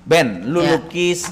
[0.02, 0.74] Ben, lu Ya.
[0.74, 1.30] lukis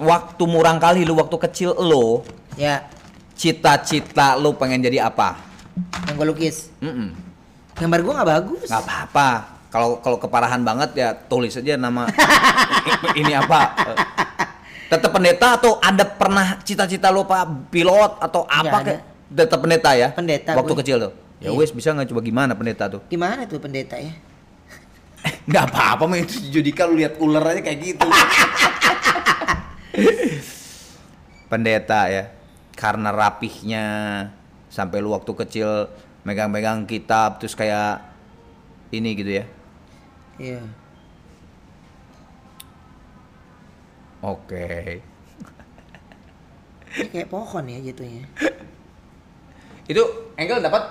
[0.00, 2.24] waktu murang kali lu waktu kecil lu,
[2.56, 2.88] ya
[3.36, 5.36] cita-cita lu pengen jadi apa?
[6.06, 6.70] Yang gue lukis.
[6.78, 7.10] Mm-mm.
[7.74, 8.68] gambar gue nggak bagus.
[8.68, 9.28] Nggak apa-apa.
[9.68, 12.06] Kalau kalau keparahan banget ya tulis aja nama
[13.18, 13.74] ini apa.
[14.86, 20.14] Tetap pendeta atau ada pernah cita-cita lo pak pilot atau apa kayak tetap pendeta ya?
[20.14, 20.80] Pendeta waktu gue.
[20.80, 21.12] kecil tuh.
[21.42, 21.58] Ya Iya.
[21.58, 22.06] wes bisa nggak?
[22.06, 23.02] Coba gimana pendeta tuh?
[23.10, 24.14] Gimana tuh pendeta ya?
[25.50, 28.06] Nggak apa-apa mah itu judika lu lihat ular aja kayak gitu.
[31.44, 32.30] Pendeta ya
[32.74, 33.84] karena rapihnya
[34.74, 35.86] sampai lu waktu kecil
[36.26, 38.02] megang-megang kitab terus kayak
[38.90, 39.44] ini gitu ya
[40.42, 40.62] iya
[44.18, 44.98] oke
[46.94, 48.22] Ini kayak pohon ya jatuhnya
[49.84, 50.02] Itu
[50.34, 50.82] Engel dapat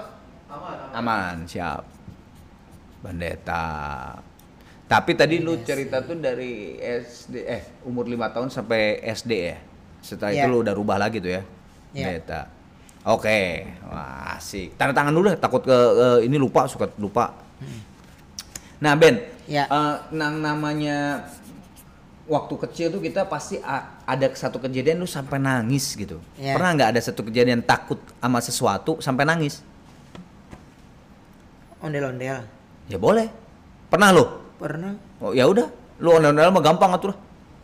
[0.93, 1.81] aman, siap.
[3.01, 3.65] Pendeta.
[4.85, 9.57] Tapi tadi lu cerita tuh dari SD eh umur lima tahun sampai SD ya.
[10.03, 10.51] Setelah itu Iya.
[10.53, 11.41] lu udah rubah lagi tuh ya.
[11.95, 12.05] Iya.
[12.21, 12.41] Pendeta.
[13.03, 14.79] Oke, wah asik.
[14.79, 17.35] Tanda tangan dulu deh, takut ke ke ini lupa, suka lupa.
[18.79, 19.67] Nah Ben, Ya.
[19.67, 21.27] eh, nang namanya
[22.23, 23.59] waktu kecil tuh kita pasti
[24.07, 26.23] ada satu kejadian lu sampai nangis gitu.
[26.39, 26.55] Ya.
[26.55, 29.59] Pernah nggak ada satu kejadian takut sama sesuatu sampai nangis?
[31.83, 32.47] ondel-ondel
[32.87, 33.27] Ya boleh.
[33.91, 34.23] Pernah lu?
[34.55, 35.67] pernah Oh ya udah,
[35.99, 37.11] lu ondel-ondel mah gampang atur.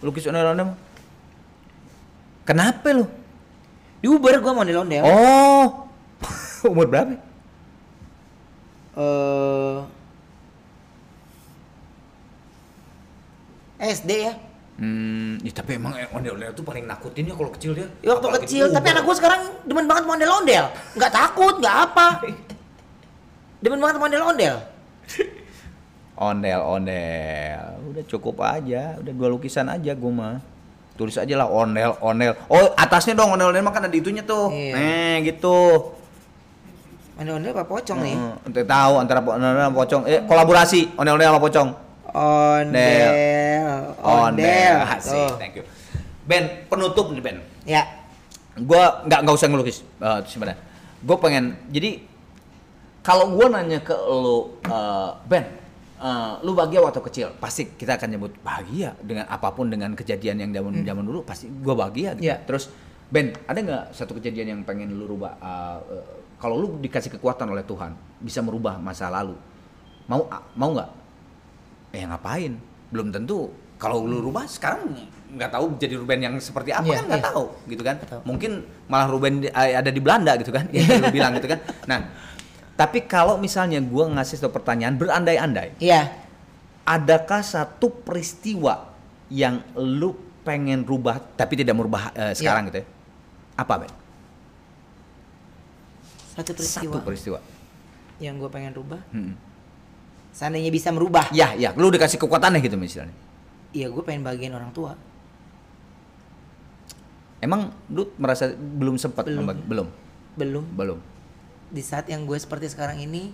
[0.03, 0.75] Lukis ondel-ondel.
[2.43, 3.07] Kenapa lu?
[3.99, 5.87] Di Uber gue mau ondel-ondel Oh.
[6.71, 7.15] Umur berapa?
[13.79, 14.33] eh SD ya
[14.79, 17.91] Hmm, ya, tapi emang ondel-ondel tuh paling nakutin ya kalau kecil dia.
[17.99, 20.71] Ya, waktu Apalagi kecil, tapi anak gue sekarang demen banget mau ondel-ondel.
[20.95, 22.23] Nggak takut, nggak apa.
[23.59, 24.55] Demen banget mau ondel-ondel.
[26.19, 27.63] Ondel, ondel.
[27.91, 30.37] Udah cukup aja, udah dua lukisan aja gua mah.
[30.99, 32.35] Tulis aja lah ondel, ondel.
[32.51, 34.51] Oh, atasnya dong ondel, ondel mah kan ada itunya tuh.
[34.51, 34.75] Iya.
[34.75, 35.95] Eh, gitu.
[37.15, 38.15] Ondel-ondel apa pocong nih?
[38.47, 40.01] Ente tahu antara ondel sama pocong.
[40.07, 41.69] Eh, kolaborasi ondel-ondel sama pocong.
[42.11, 43.11] Ondel.
[44.03, 44.75] Ondel.
[44.91, 45.35] Asik, Tuh.
[45.39, 45.63] thank you.
[46.27, 47.37] Ben, penutup nih Ben.
[47.63, 47.87] Ya.
[48.59, 50.59] Gua nggak nggak usah ngelukis eh, sebenarnya.
[50.99, 52.03] Gue pengen jadi
[52.99, 55.47] kalau gua nanya ke lo eh, Ben,
[55.99, 57.27] eh, lu bahagia waktu kecil?
[57.37, 61.51] Pasti kita akan nyebut bahagia dengan apa pun dengan kejadian yang zaman zaman dulu pasti
[61.51, 62.15] gua bahagia.
[62.15, 62.25] Gitu.
[62.25, 62.41] Iya.
[62.43, 62.71] Terus
[63.09, 65.33] Ben, ada nggak satu kejadian yang pengen lu rubah?
[65.35, 66.05] eh, eh,
[66.37, 69.33] kalau lu dikasih kekuatan oleh Tuhan bisa merubah masa lalu,
[70.05, 70.89] mau mau nggak?
[71.91, 72.53] Eh ngapain?
[72.93, 73.49] Belum tentu.
[73.81, 74.93] Kalau lu rubah sekarang
[75.29, 77.29] nggak tahu jadi Ruben yang seperti apa Iya, kan nggak iya.
[77.29, 78.51] tahu gitu kan mungkin
[78.89, 81.99] malah Ruben di- ada di Belanda gitu kan yang lu bilang gitu kan nah
[82.79, 86.15] tapi kalau misalnya gua ngasih satu pertanyaan berandai-andai Iya.
[86.87, 88.87] adakah satu peristiwa
[89.27, 92.87] yang lu pengen rubah tapi tidak merubah eh, sekarang gitu ya
[93.53, 93.91] apa Ben?
[96.31, 97.39] Satu peristiwa, satu peristiwa
[98.17, 99.03] yang gue pengen rubah.
[99.11, 99.35] Hmm.
[100.31, 101.27] Seandainya bisa merubah.
[101.31, 103.11] ya ya lu dikasih kekuatannya gitu misalnya
[103.69, 104.95] Iya, gue pengen bagian orang tua.
[107.39, 109.47] emang lu merasa belum sempat Belum.
[109.63, 109.87] belum
[110.35, 110.63] Belum.
[110.75, 110.99] belum
[111.69, 113.33] Di saat yang gue seperti sekarang ini,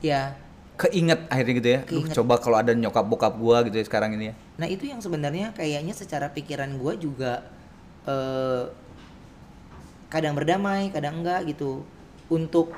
[0.00, 0.36] ya.
[0.80, 2.14] keinget akhirnya gitu ya Duh, Keinget.
[2.16, 5.52] coba kalau ada nyokap bokap gua gitu ya sekarang ini ya Nah itu yang sebenarnya
[5.52, 7.44] kayaknya secara pikiran gue juga
[8.08, 8.64] eh,
[10.08, 11.84] kadang berdamai, kadang enggak gitu
[12.32, 12.72] untuk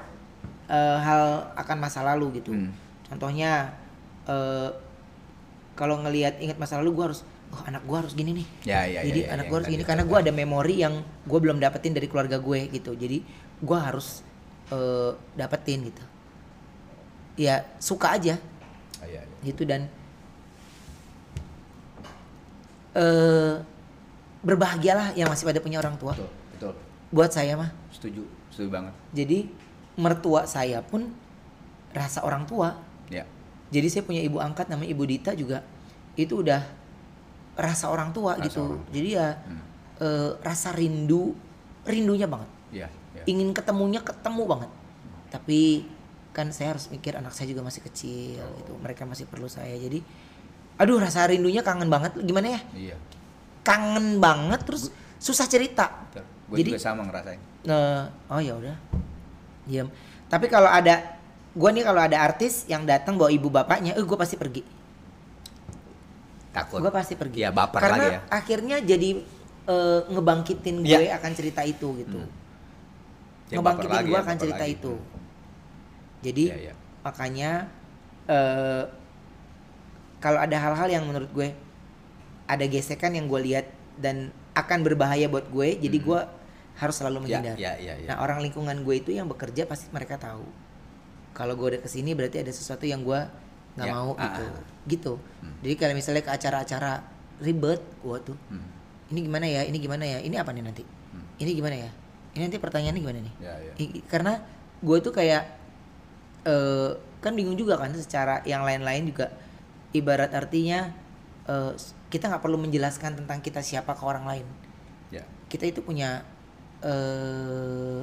[0.67, 2.51] eh, hal akan masa lalu gitu.
[2.55, 2.71] Hmm.
[3.07, 3.71] Contohnya
[4.27, 4.71] eh,
[5.79, 8.47] kalau ngelihat ingat masa lalu gue harus, oh anak gue harus gini nih.
[8.67, 10.11] Ya, ya, ya, Jadi ya, anak yang gue harus tadi gini itu karena kan.
[10.11, 10.95] gue ada memori yang
[11.27, 12.93] gue belum dapetin dari keluarga gue gitu.
[12.99, 13.19] Jadi
[13.63, 14.27] gue harus
[14.73, 16.03] eh, dapetin gitu
[17.37, 18.37] ya suka aja
[18.97, 19.37] Ah, iya, iya.
[19.45, 19.87] gitu dan
[22.93, 23.55] eh
[24.43, 26.73] berbahagialah yang masih pada punya orang tua Betul, betul.
[27.09, 28.93] buat saya mah Setuju, setuju banget.
[29.13, 29.39] jadi
[29.95, 31.13] mertua saya pun
[31.93, 32.75] rasa orang tua
[33.07, 33.29] Ya.
[33.69, 35.61] jadi saya punya ibu angkat namanya ibu Dita juga
[36.15, 36.65] itu udah
[37.55, 38.89] rasa orang tua Rasa gitu orang tua.
[38.91, 39.63] jadi ya Hmm.
[39.99, 41.37] eh, rasa rindu
[41.83, 43.23] rindunya banget Iya, iya.
[43.27, 44.71] ingin ketemunya ketemu banget
[45.29, 45.89] tapi
[46.31, 50.01] kan saya harus mikir anak saya juga masih kecil gitu mereka masih perlu saya jadi
[50.77, 52.97] aduh rasa rindunya kangen banget gimana ya Iya.
[53.61, 55.87] kangen banget terus susah cerita.
[56.51, 57.39] Gue Jadi- juga sama ngerasain.
[57.63, 58.75] Nah, oh ya udah
[59.63, 59.87] diam
[60.27, 61.15] tapi kalau ada
[61.53, 64.65] gua nih kalau ada artis yang datang bawa ibu bapaknya eh gue pasti pergi
[66.51, 66.83] Takut.
[66.83, 68.21] gue pasti pergi Iya, baper karena lagi ya.
[68.29, 69.11] akhirnya jadi
[69.63, 70.99] eh, ngebangkitin Iya.
[70.99, 72.42] gue akan cerita itu gitu Hmm.
[73.53, 74.75] Ya, ngebangkitin gue ya, akan cerita lagi.
[74.75, 74.95] itu
[76.23, 76.75] jadi Iya, iya.
[77.03, 77.51] makanya
[78.25, 78.85] eh
[80.19, 81.51] kalau ada hal-hal yang menurut gue
[82.45, 83.67] ada gesekan yang gue lihat
[83.99, 86.07] dan akan berbahaya buat gue jadi Hmm.
[86.07, 86.21] gue
[86.75, 88.07] harus selalu Ya, menghindar ya, ya, ya.
[88.09, 90.47] nah orang lingkungan gue itu yang bekerja pasti mereka tahu
[91.33, 93.21] kalau gue udah ke sini berarti ada sesuatu yang gue
[93.73, 94.63] nggak Ya, mau ah, gitu ah.
[94.87, 95.57] gitu Hmm.
[95.61, 96.93] jadi kalau misalnya ke acara-acara
[97.39, 98.69] ribet gue tuh Hmm.
[99.11, 101.25] ini gimana ya ini gimana ya ini apa nih nanti Hmm.
[101.37, 101.91] ini gimana ya
[102.33, 103.73] ini nanti pertanyaannya gimana nih Ya, ya.
[104.07, 104.41] Karena
[104.79, 105.45] gue tuh kayak
[106.43, 106.91] eh
[107.23, 109.31] kan bingung juga kan secara yang lain-lain juga
[109.93, 110.91] ibarat artinya
[111.45, 111.73] eh,
[112.09, 114.47] kita nggak perlu menjelaskan tentang kita siapa ke orang lain
[115.09, 115.23] Ya.
[115.47, 116.25] kita itu punya
[116.83, 118.03] eh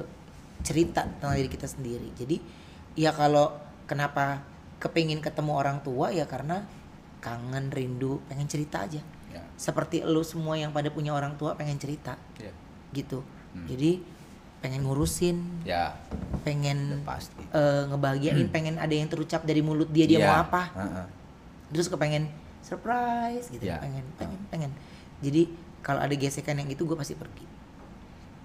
[0.60, 2.36] cerita tentang diri kita sendiri jadi
[2.94, 4.44] ya kalau kenapa
[4.78, 6.64] kepingin ketemu orang tua ya karena
[7.20, 9.46] kangen rindu pengen cerita aja Ya.
[9.54, 12.50] seperti lu semua yang pada punya orang tua pengen cerita Ya.
[12.90, 13.66] gitu Hmm.
[13.66, 13.98] jadi
[14.60, 15.96] pengen ngurusin Ya.
[16.40, 17.32] pengen Pasti.
[17.50, 20.28] eh, ngebahagiain pengen ada yang terucap dari mulut dia dia Ya.
[20.28, 21.06] mau apa Heeh.
[21.70, 22.28] terus kepengen
[22.60, 23.80] surprise gitu Ya.
[23.80, 24.70] pengen pengen pengen
[25.18, 25.48] jadi
[25.80, 27.48] kalau ada gesekan yang itu gue pasti pergi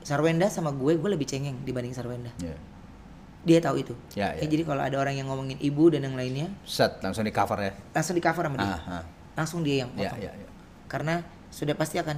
[0.02, 2.56] Sarwenda sama gue gue lebih cengeng dibanding Sarwenda Ya.
[3.44, 4.48] dia tahu itu Ya, Eh, ya.
[4.48, 7.74] jadi kalau ada orang yang ngomongin ibu dan yang lainnya Set langsung di cover ya.
[7.92, 9.04] langsung di cover sama dia Ah, ah.
[9.36, 10.48] langsung dia yang Ya, potong ya, ya.
[10.88, 11.14] karena
[11.50, 12.16] sudah pasti akan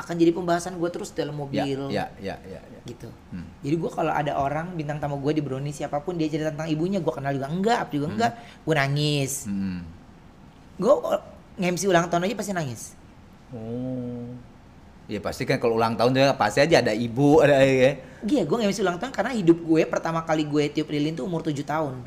[0.00, 2.80] akan jadi pembahasan gue terus dalam Ya, mobil ya, ya, ya, ya.
[2.84, 3.44] gitu Hmm.
[3.60, 6.66] jadi gue kalau ada orang bintang tamu gue di Brownie siapa pun dia cerita tentang
[6.66, 9.84] ibunya gue kenal juga enggak apa juga enggak gue nangis Hmm.
[10.76, 10.92] gue
[11.56, 12.82] nge-MC ulang tahun aja pasti nangis
[13.50, 14.30] Oh.
[15.04, 17.98] Ya pasti kan kalau ulang tahun dia pasti aja ada ibu, ada ya.
[18.22, 21.42] Iya, gue nge-MC ulang tahun karena hidup gue pertama kali gue tiup lilin tuh umur
[21.42, 21.98] 7 tahun.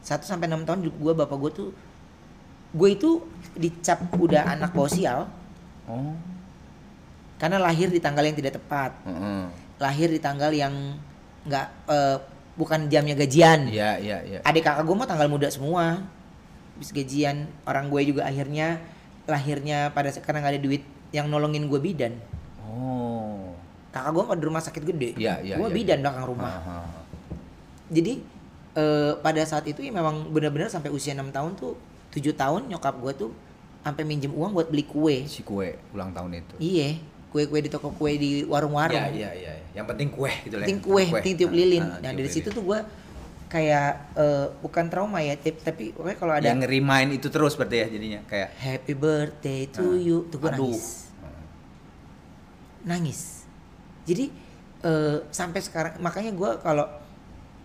[0.00, 1.68] 1 sampai 6 tahun hidup gue bapak gue tuh
[2.70, 5.20] gue itu dicap udah anak bawah sial
[5.84, 6.12] Oh.
[7.40, 8.92] Karena lahir di tanggal yang tidak tepat.
[9.08, 9.48] Heeh.
[9.80, 11.00] Lahir di tanggal yang
[11.48, 12.16] nggak eh,
[12.60, 13.64] bukan jamnya gajian.
[13.72, 14.38] Iya, iya, iya.
[14.44, 16.04] Adik kakak gue mah tanggal muda semua.
[16.76, 18.76] Habis gajian, orang gue juga akhirnya
[19.24, 20.84] lahirnya pada karena nggak ada duit
[21.16, 22.12] yang nolongin gue bidan.
[22.60, 23.56] Oh.
[23.88, 25.10] Kakak gue di rumah sakit gede.
[25.16, 26.04] Iya, iya, gue iya, bidan iya.
[26.04, 26.52] belakang rumah.
[26.52, 27.04] Ah, ah, ah.
[27.88, 28.20] jadi
[28.76, 31.74] eh, pada saat itu ya memang benar-benar sampai usia 6 tahun tuh
[32.14, 33.30] 7 tahun nyokap gue tuh
[33.80, 36.54] sampai minjem uang buat beli kue Si kue ulang tahun itu.
[36.60, 39.52] iya kue-kue di toko kue di warung-warung Iya, iya, iya.
[39.72, 40.66] Yang penting kue gitu lah.
[40.66, 42.36] penting kue penting tiup lilin Ah, ah, nah tiup dari lilin.
[42.36, 42.78] situ tuh gue
[43.46, 47.86] kayak eh, bukan trauma ya tapi, pokoknya kalau ada yang ngerimain itu terus berarti ya
[47.88, 50.70] jadinya kayak happy birthday to Ah, you tuh gue aduh.
[50.70, 51.10] nangis
[52.82, 53.44] nangis
[54.06, 54.32] jadi
[54.82, 56.86] eh, sampai sekarang makanya gue kalau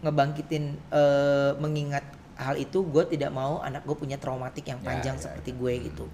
[0.01, 2.03] ngebangkitin eh, mengingat
[2.35, 5.57] hal itu gue tidak mau anak gue punya traumatik yang Ya, panjang ya, seperti ya.
[5.57, 6.05] gue gitu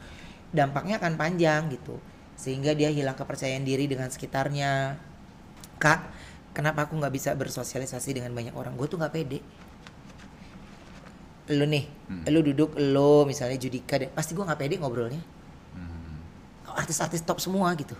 [0.52, 1.98] dampaknya akan panjang gitu
[2.42, 4.98] sehingga dia hilang kepercayaan diri dengan sekitarnya
[5.78, 6.02] kak
[6.58, 9.40] kenapa aku nggak bisa bersosialisasi dengan banyak orang gue tuh nggak pede
[11.52, 12.26] lu nih Hmm.
[12.28, 15.22] lu duduk lu misalnya Judika deh pasti gue nggak pede ngobrolnya
[15.78, 17.96] hmm, artis-artis top semua gitu.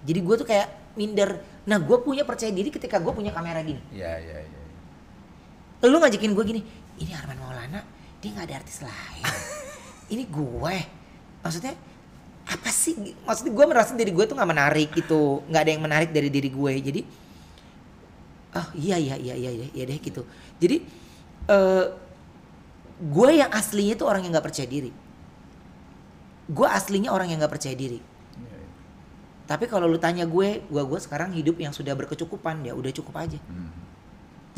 [0.00, 1.42] Jadi gue tuh kayak minder.
[1.68, 3.80] Nah gue punya percaya diri ketika gue punya kamera gini.
[3.92, 4.60] Iya, iya, iya.
[5.84, 6.60] Lu ngajakin gue gini,
[6.96, 7.84] ini Arman Maulana,
[8.20, 9.24] dia nggak ada artis lain.
[10.16, 10.76] ini gue.
[11.44, 11.76] Maksudnya
[12.46, 13.16] apa sih?
[13.26, 16.48] Maksudnya gue merasa diri gue tuh nggak menarik gitu, nggak ada yang menarik dari diri
[16.48, 16.72] gue.
[16.80, 17.00] Jadi,
[18.56, 20.22] oh iya iya iya iya iya, iya deh gitu.
[20.62, 20.76] Jadi
[21.50, 21.86] eh
[23.00, 24.92] gue yang aslinya tuh orang yang nggak percaya diri.
[26.50, 28.02] Gue aslinya orang yang nggak percaya diri.
[28.02, 28.68] Iya, iya.
[29.46, 33.22] Tapi kalau lu tanya gue, gue gue sekarang hidup yang sudah berkecukupan ya udah cukup
[33.22, 33.38] aja.
[33.46, 33.70] Hmm.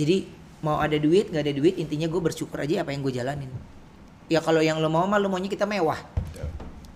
[0.01, 0.27] Jadi
[0.63, 3.51] mau ada duit nggak ada duit intinya gue bersyukur aja apa yang gue jalanin.
[4.31, 6.01] Ya kalau yang lo mau mah lo maunya kita mewah.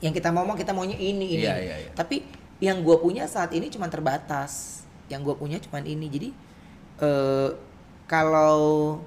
[0.01, 1.41] Yang kita mau kita maunya ini ini.
[1.41, 1.45] Ini.
[1.45, 1.91] iya, iya.
[1.93, 2.23] Tapi
[2.59, 4.85] yang gue punya saat ini cuma terbatas.
[5.09, 6.07] Yang gue punya cuma ini.
[6.09, 6.29] Jadi
[6.97, 7.51] eh
[8.07, 9.01] kalau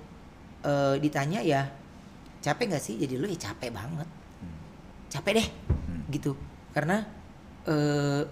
[0.61, 1.65] eh, ditanya ya
[2.39, 4.07] capek nggak sih jadi lu ya capek banget
[5.09, 5.47] capek deh
[5.89, 6.03] Hmm.
[6.07, 6.37] gitu
[6.69, 7.01] karena
[7.65, 8.23] eh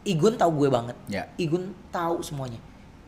[0.00, 1.28] Igun tahu gue banget Ya.
[1.36, 2.56] Igun tahu semuanya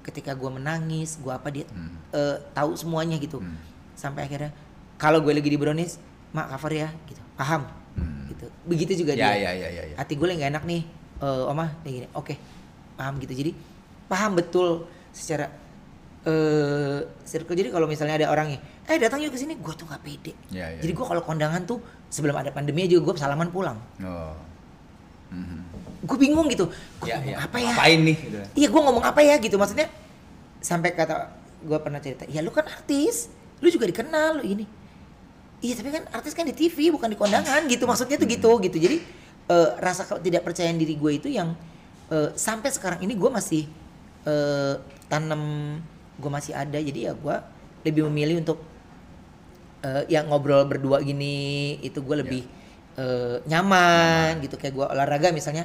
[0.02, 1.94] ketika gue menangis gue apa dia Hmm.
[2.10, 3.56] eh, tahu semuanya gitu Hmm.
[3.94, 4.50] sampai akhirnya
[4.96, 5.98] kalau gue lagi di brownies
[6.32, 8.24] mak cover ya gitu paham Hmm.
[8.26, 9.96] gitu begitu juga Ya, dia ya, ya, ya, ya.
[9.96, 10.82] hati gue lagi gak enak nih
[11.20, 12.34] eh oma kayak gini oke
[12.94, 13.50] paham gitu jadi
[14.06, 14.68] paham betul
[15.10, 15.46] secara
[16.22, 20.00] eh circle jadi kalau misalnya ada orangnya eh datang yuk ke sini gue tuh gak
[20.00, 20.96] pede Ya, ya, jadi ya.
[20.96, 21.78] gue kalau kondangan tuh
[22.08, 24.34] sebelum ada pandemi juga gue salaman pulang Oh.
[25.28, 25.58] Mhm.
[26.02, 26.66] gue bingung gitu
[26.98, 27.38] gue Ya, ngomong ya.
[27.40, 28.16] apa ya Ngapain nih?
[28.18, 28.38] Gitu.
[28.54, 29.86] iya gue ngomong apa ya gitu maksudnya
[30.58, 34.64] sampai kata gue pernah cerita ya lu kan artis lu juga dikenal lu ini
[35.62, 38.76] iya tapi kan artis kan di TV bukan di kondangan gitu maksudnya tuh gitu gitu
[38.76, 38.96] jadi
[39.48, 41.54] eh, rasa tidak percayaan diri gue itu yang
[42.10, 43.64] eh, sampai sekarang ini gue masih
[44.26, 44.74] eh,
[45.06, 45.42] tanam
[46.18, 47.36] gue masih ada jadi ya gue
[47.82, 48.58] lebih memilih untuk
[49.82, 52.42] eh, yang ngobrol berdua gini itu gue lebih
[52.92, 55.64] eh, nyaman, gitu kayak gue olahraga misalnya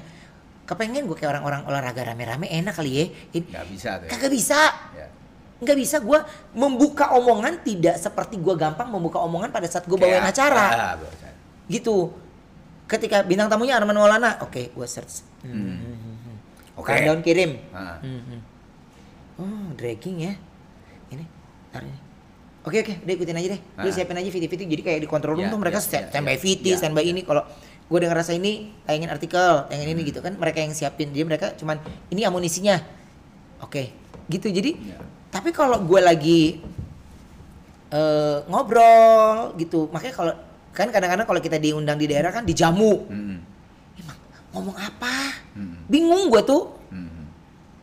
[0.67, 3.05] kepengen gue kayak orang-orang olahraga rame-rame enak kali ya
[3.39, 4.05] Nggak bisa tuh.
[4.05, 4.09] ya.
[4.11, 4.59] kagak bisa
[4.93, 5.07] Ya.
[5.57, 6.19] Nggak bisa gue
[6.51, 11.33] membuka omongan tidak seperti gue gampang membuka omongan pada saat gue bawain acara Ah, acara.
[11.65, 12.13] gitu
[12.85, 15.77] ketika bintang tamunya Arman Maulana oke gue search Hmm.
[16.73, 16.89] Oke.
[16.91, 17.97] Countdown kirim Ah.
[17.99, 18.37] Mhm.
[19.35, 20.33] oh dragging ya
[21.09, 21.25] ini
[21.69, 22.05] tar ini
[22.61, 23.61] Oke oke, udah ikutin aja deh.
[23.77, 23.93] Lu Ah.
[23.95, 26.35] siapin aja VT-VT jadi kayak di control room Ya, tuh mereka ya, stand- ya, standby
[26.35, 26.39] ya.
[26.41, 27.07] VT, Ya, standby ya.
[27.07, 27.47] ini kalau
[27.81, 28.51] gue udah ngerasa ini
[28.83, 29.95] tayangin artikel, tayangin Hmm.
[29.95, 31.07] ini gitu kan mereka yang siapin.
[31.07, 32.83] Jadi mereka cuman ini amunisinya.
[33.59, 33.95] Oke,
[34.27, 34.51] gitu.
[34.51, 34.99] Jadi Ya.
[35.27, 36.41] Tapi kalau gue lagi
[37.87, 40.33] eh, ngobrol gitu, makanya kalau
[40.71, 43.07] kan kadang-kadang kalau kita diundang di daerah kan dijamu.
[43.09, 43.37] Mhm.
[43.97, 44.17] Emang
[44.53, 45.15] ngomong apa?
[45.57, 45.77] Mhm.
[45.89, 46.69] Bingung gue tuh.
[46.93, 47.23] Mhm.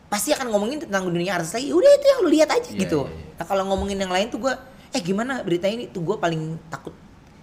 [0.07, 1.75] Pasti akan ngomongin tentang dunia artis lagi.
[1.75, 2.99] Udah itu yang lu lihat aja Iya, gitu.
[3.03, 3.35] iya, iya.
[3.35, 4.53] Nah kalau ngomongin yang lain tuh gue,
[4.95, 6.95] eh gimana berita ini tuh gue paling takut.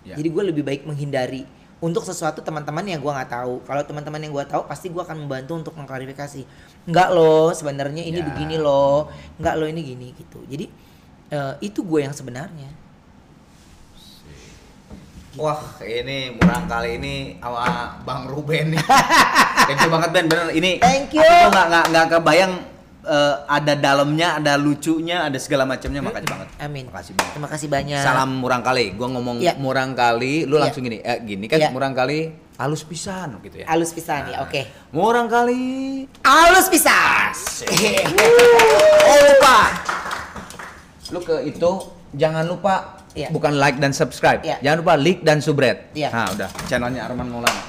[0.02, 0.16] Ya.
[0.16, 1.44] Jadi gue lebih baik menghindari
[1.82, 3.58] untuk sesuatu teman-teman yang gue nggak tahu.
[3.66, 6.46] Kalau teman-teman yang gue tahu pasti gue akan membantu untuk mengklarifikasi.
[6.86, 8.26] Enggak loh sebenarnya ini Ya.
[8.30, 9.10] begini loh.
[9.42, 10.38] Enggak loh ini gini gitu.
[10.46, 10.70] Jadi
[11.34, 12.70] eh, itu gue yang sebenarnya.
[15.32, 18.84] Wah, ini murang kali ini sama Bang Ruben nih.
[19.66, 20.76] Thank you banget Ben, bener ini.
[20.76, 21.24] Thank you.
[21.24, 22.52] Aku nggak nggak nggak kebayang
[23.02, 26.00] eh, ada dalamnya, ada lucunya, ada segala macamnya.
[26.00, 26.48] Makasih banget.
[26.58, 26.84] Amin.
[26.86, 27.32] Makasih banget.
[27.34, 28.00] Terima kasih banyak.
[28.00, 28.94] Salam murang kali.
[28.94, 29.58] Gua ngomong Iya.
[29.58, 30.62] murang kali, lu Iya.
[30.66, 30.98] langsung gini.
[31.02, 31.68] Eh, gini kan Iya.
[31.70, 33.66] murang kali halus pisan gitu ya.
[33.66, 34.60] Halus pisan ya, Nah, oke.
[34.94, 36.06] Murang kali.
[36.22, 37.34] Halus pisan.
[39.02, 39.58] Oh lupa.
[41.10, 41.70] Lu ke itu
[42.14, 43.28] jangan lupa Iya.
[43.28, 44.40] bukan like dan subscribe.
[44.40, 44.56] Iya.
[44.64, 45.92] Jangan lupa like dan subscribe.
[45.92, 46.08] Iya.
[46.08, 47.62] Nah, udah channelnya Arman Maulana.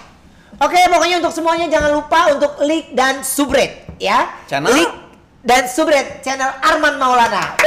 [0.62, 4.30] Oke, pokoknya untuk semuanya jangan lupa untuk like dan subscribe ya.
[4.48, 4.72] Channel?
[4.72, 4.94] Like
[5.44, 7.60] dan subscribe channel Arman Maulana.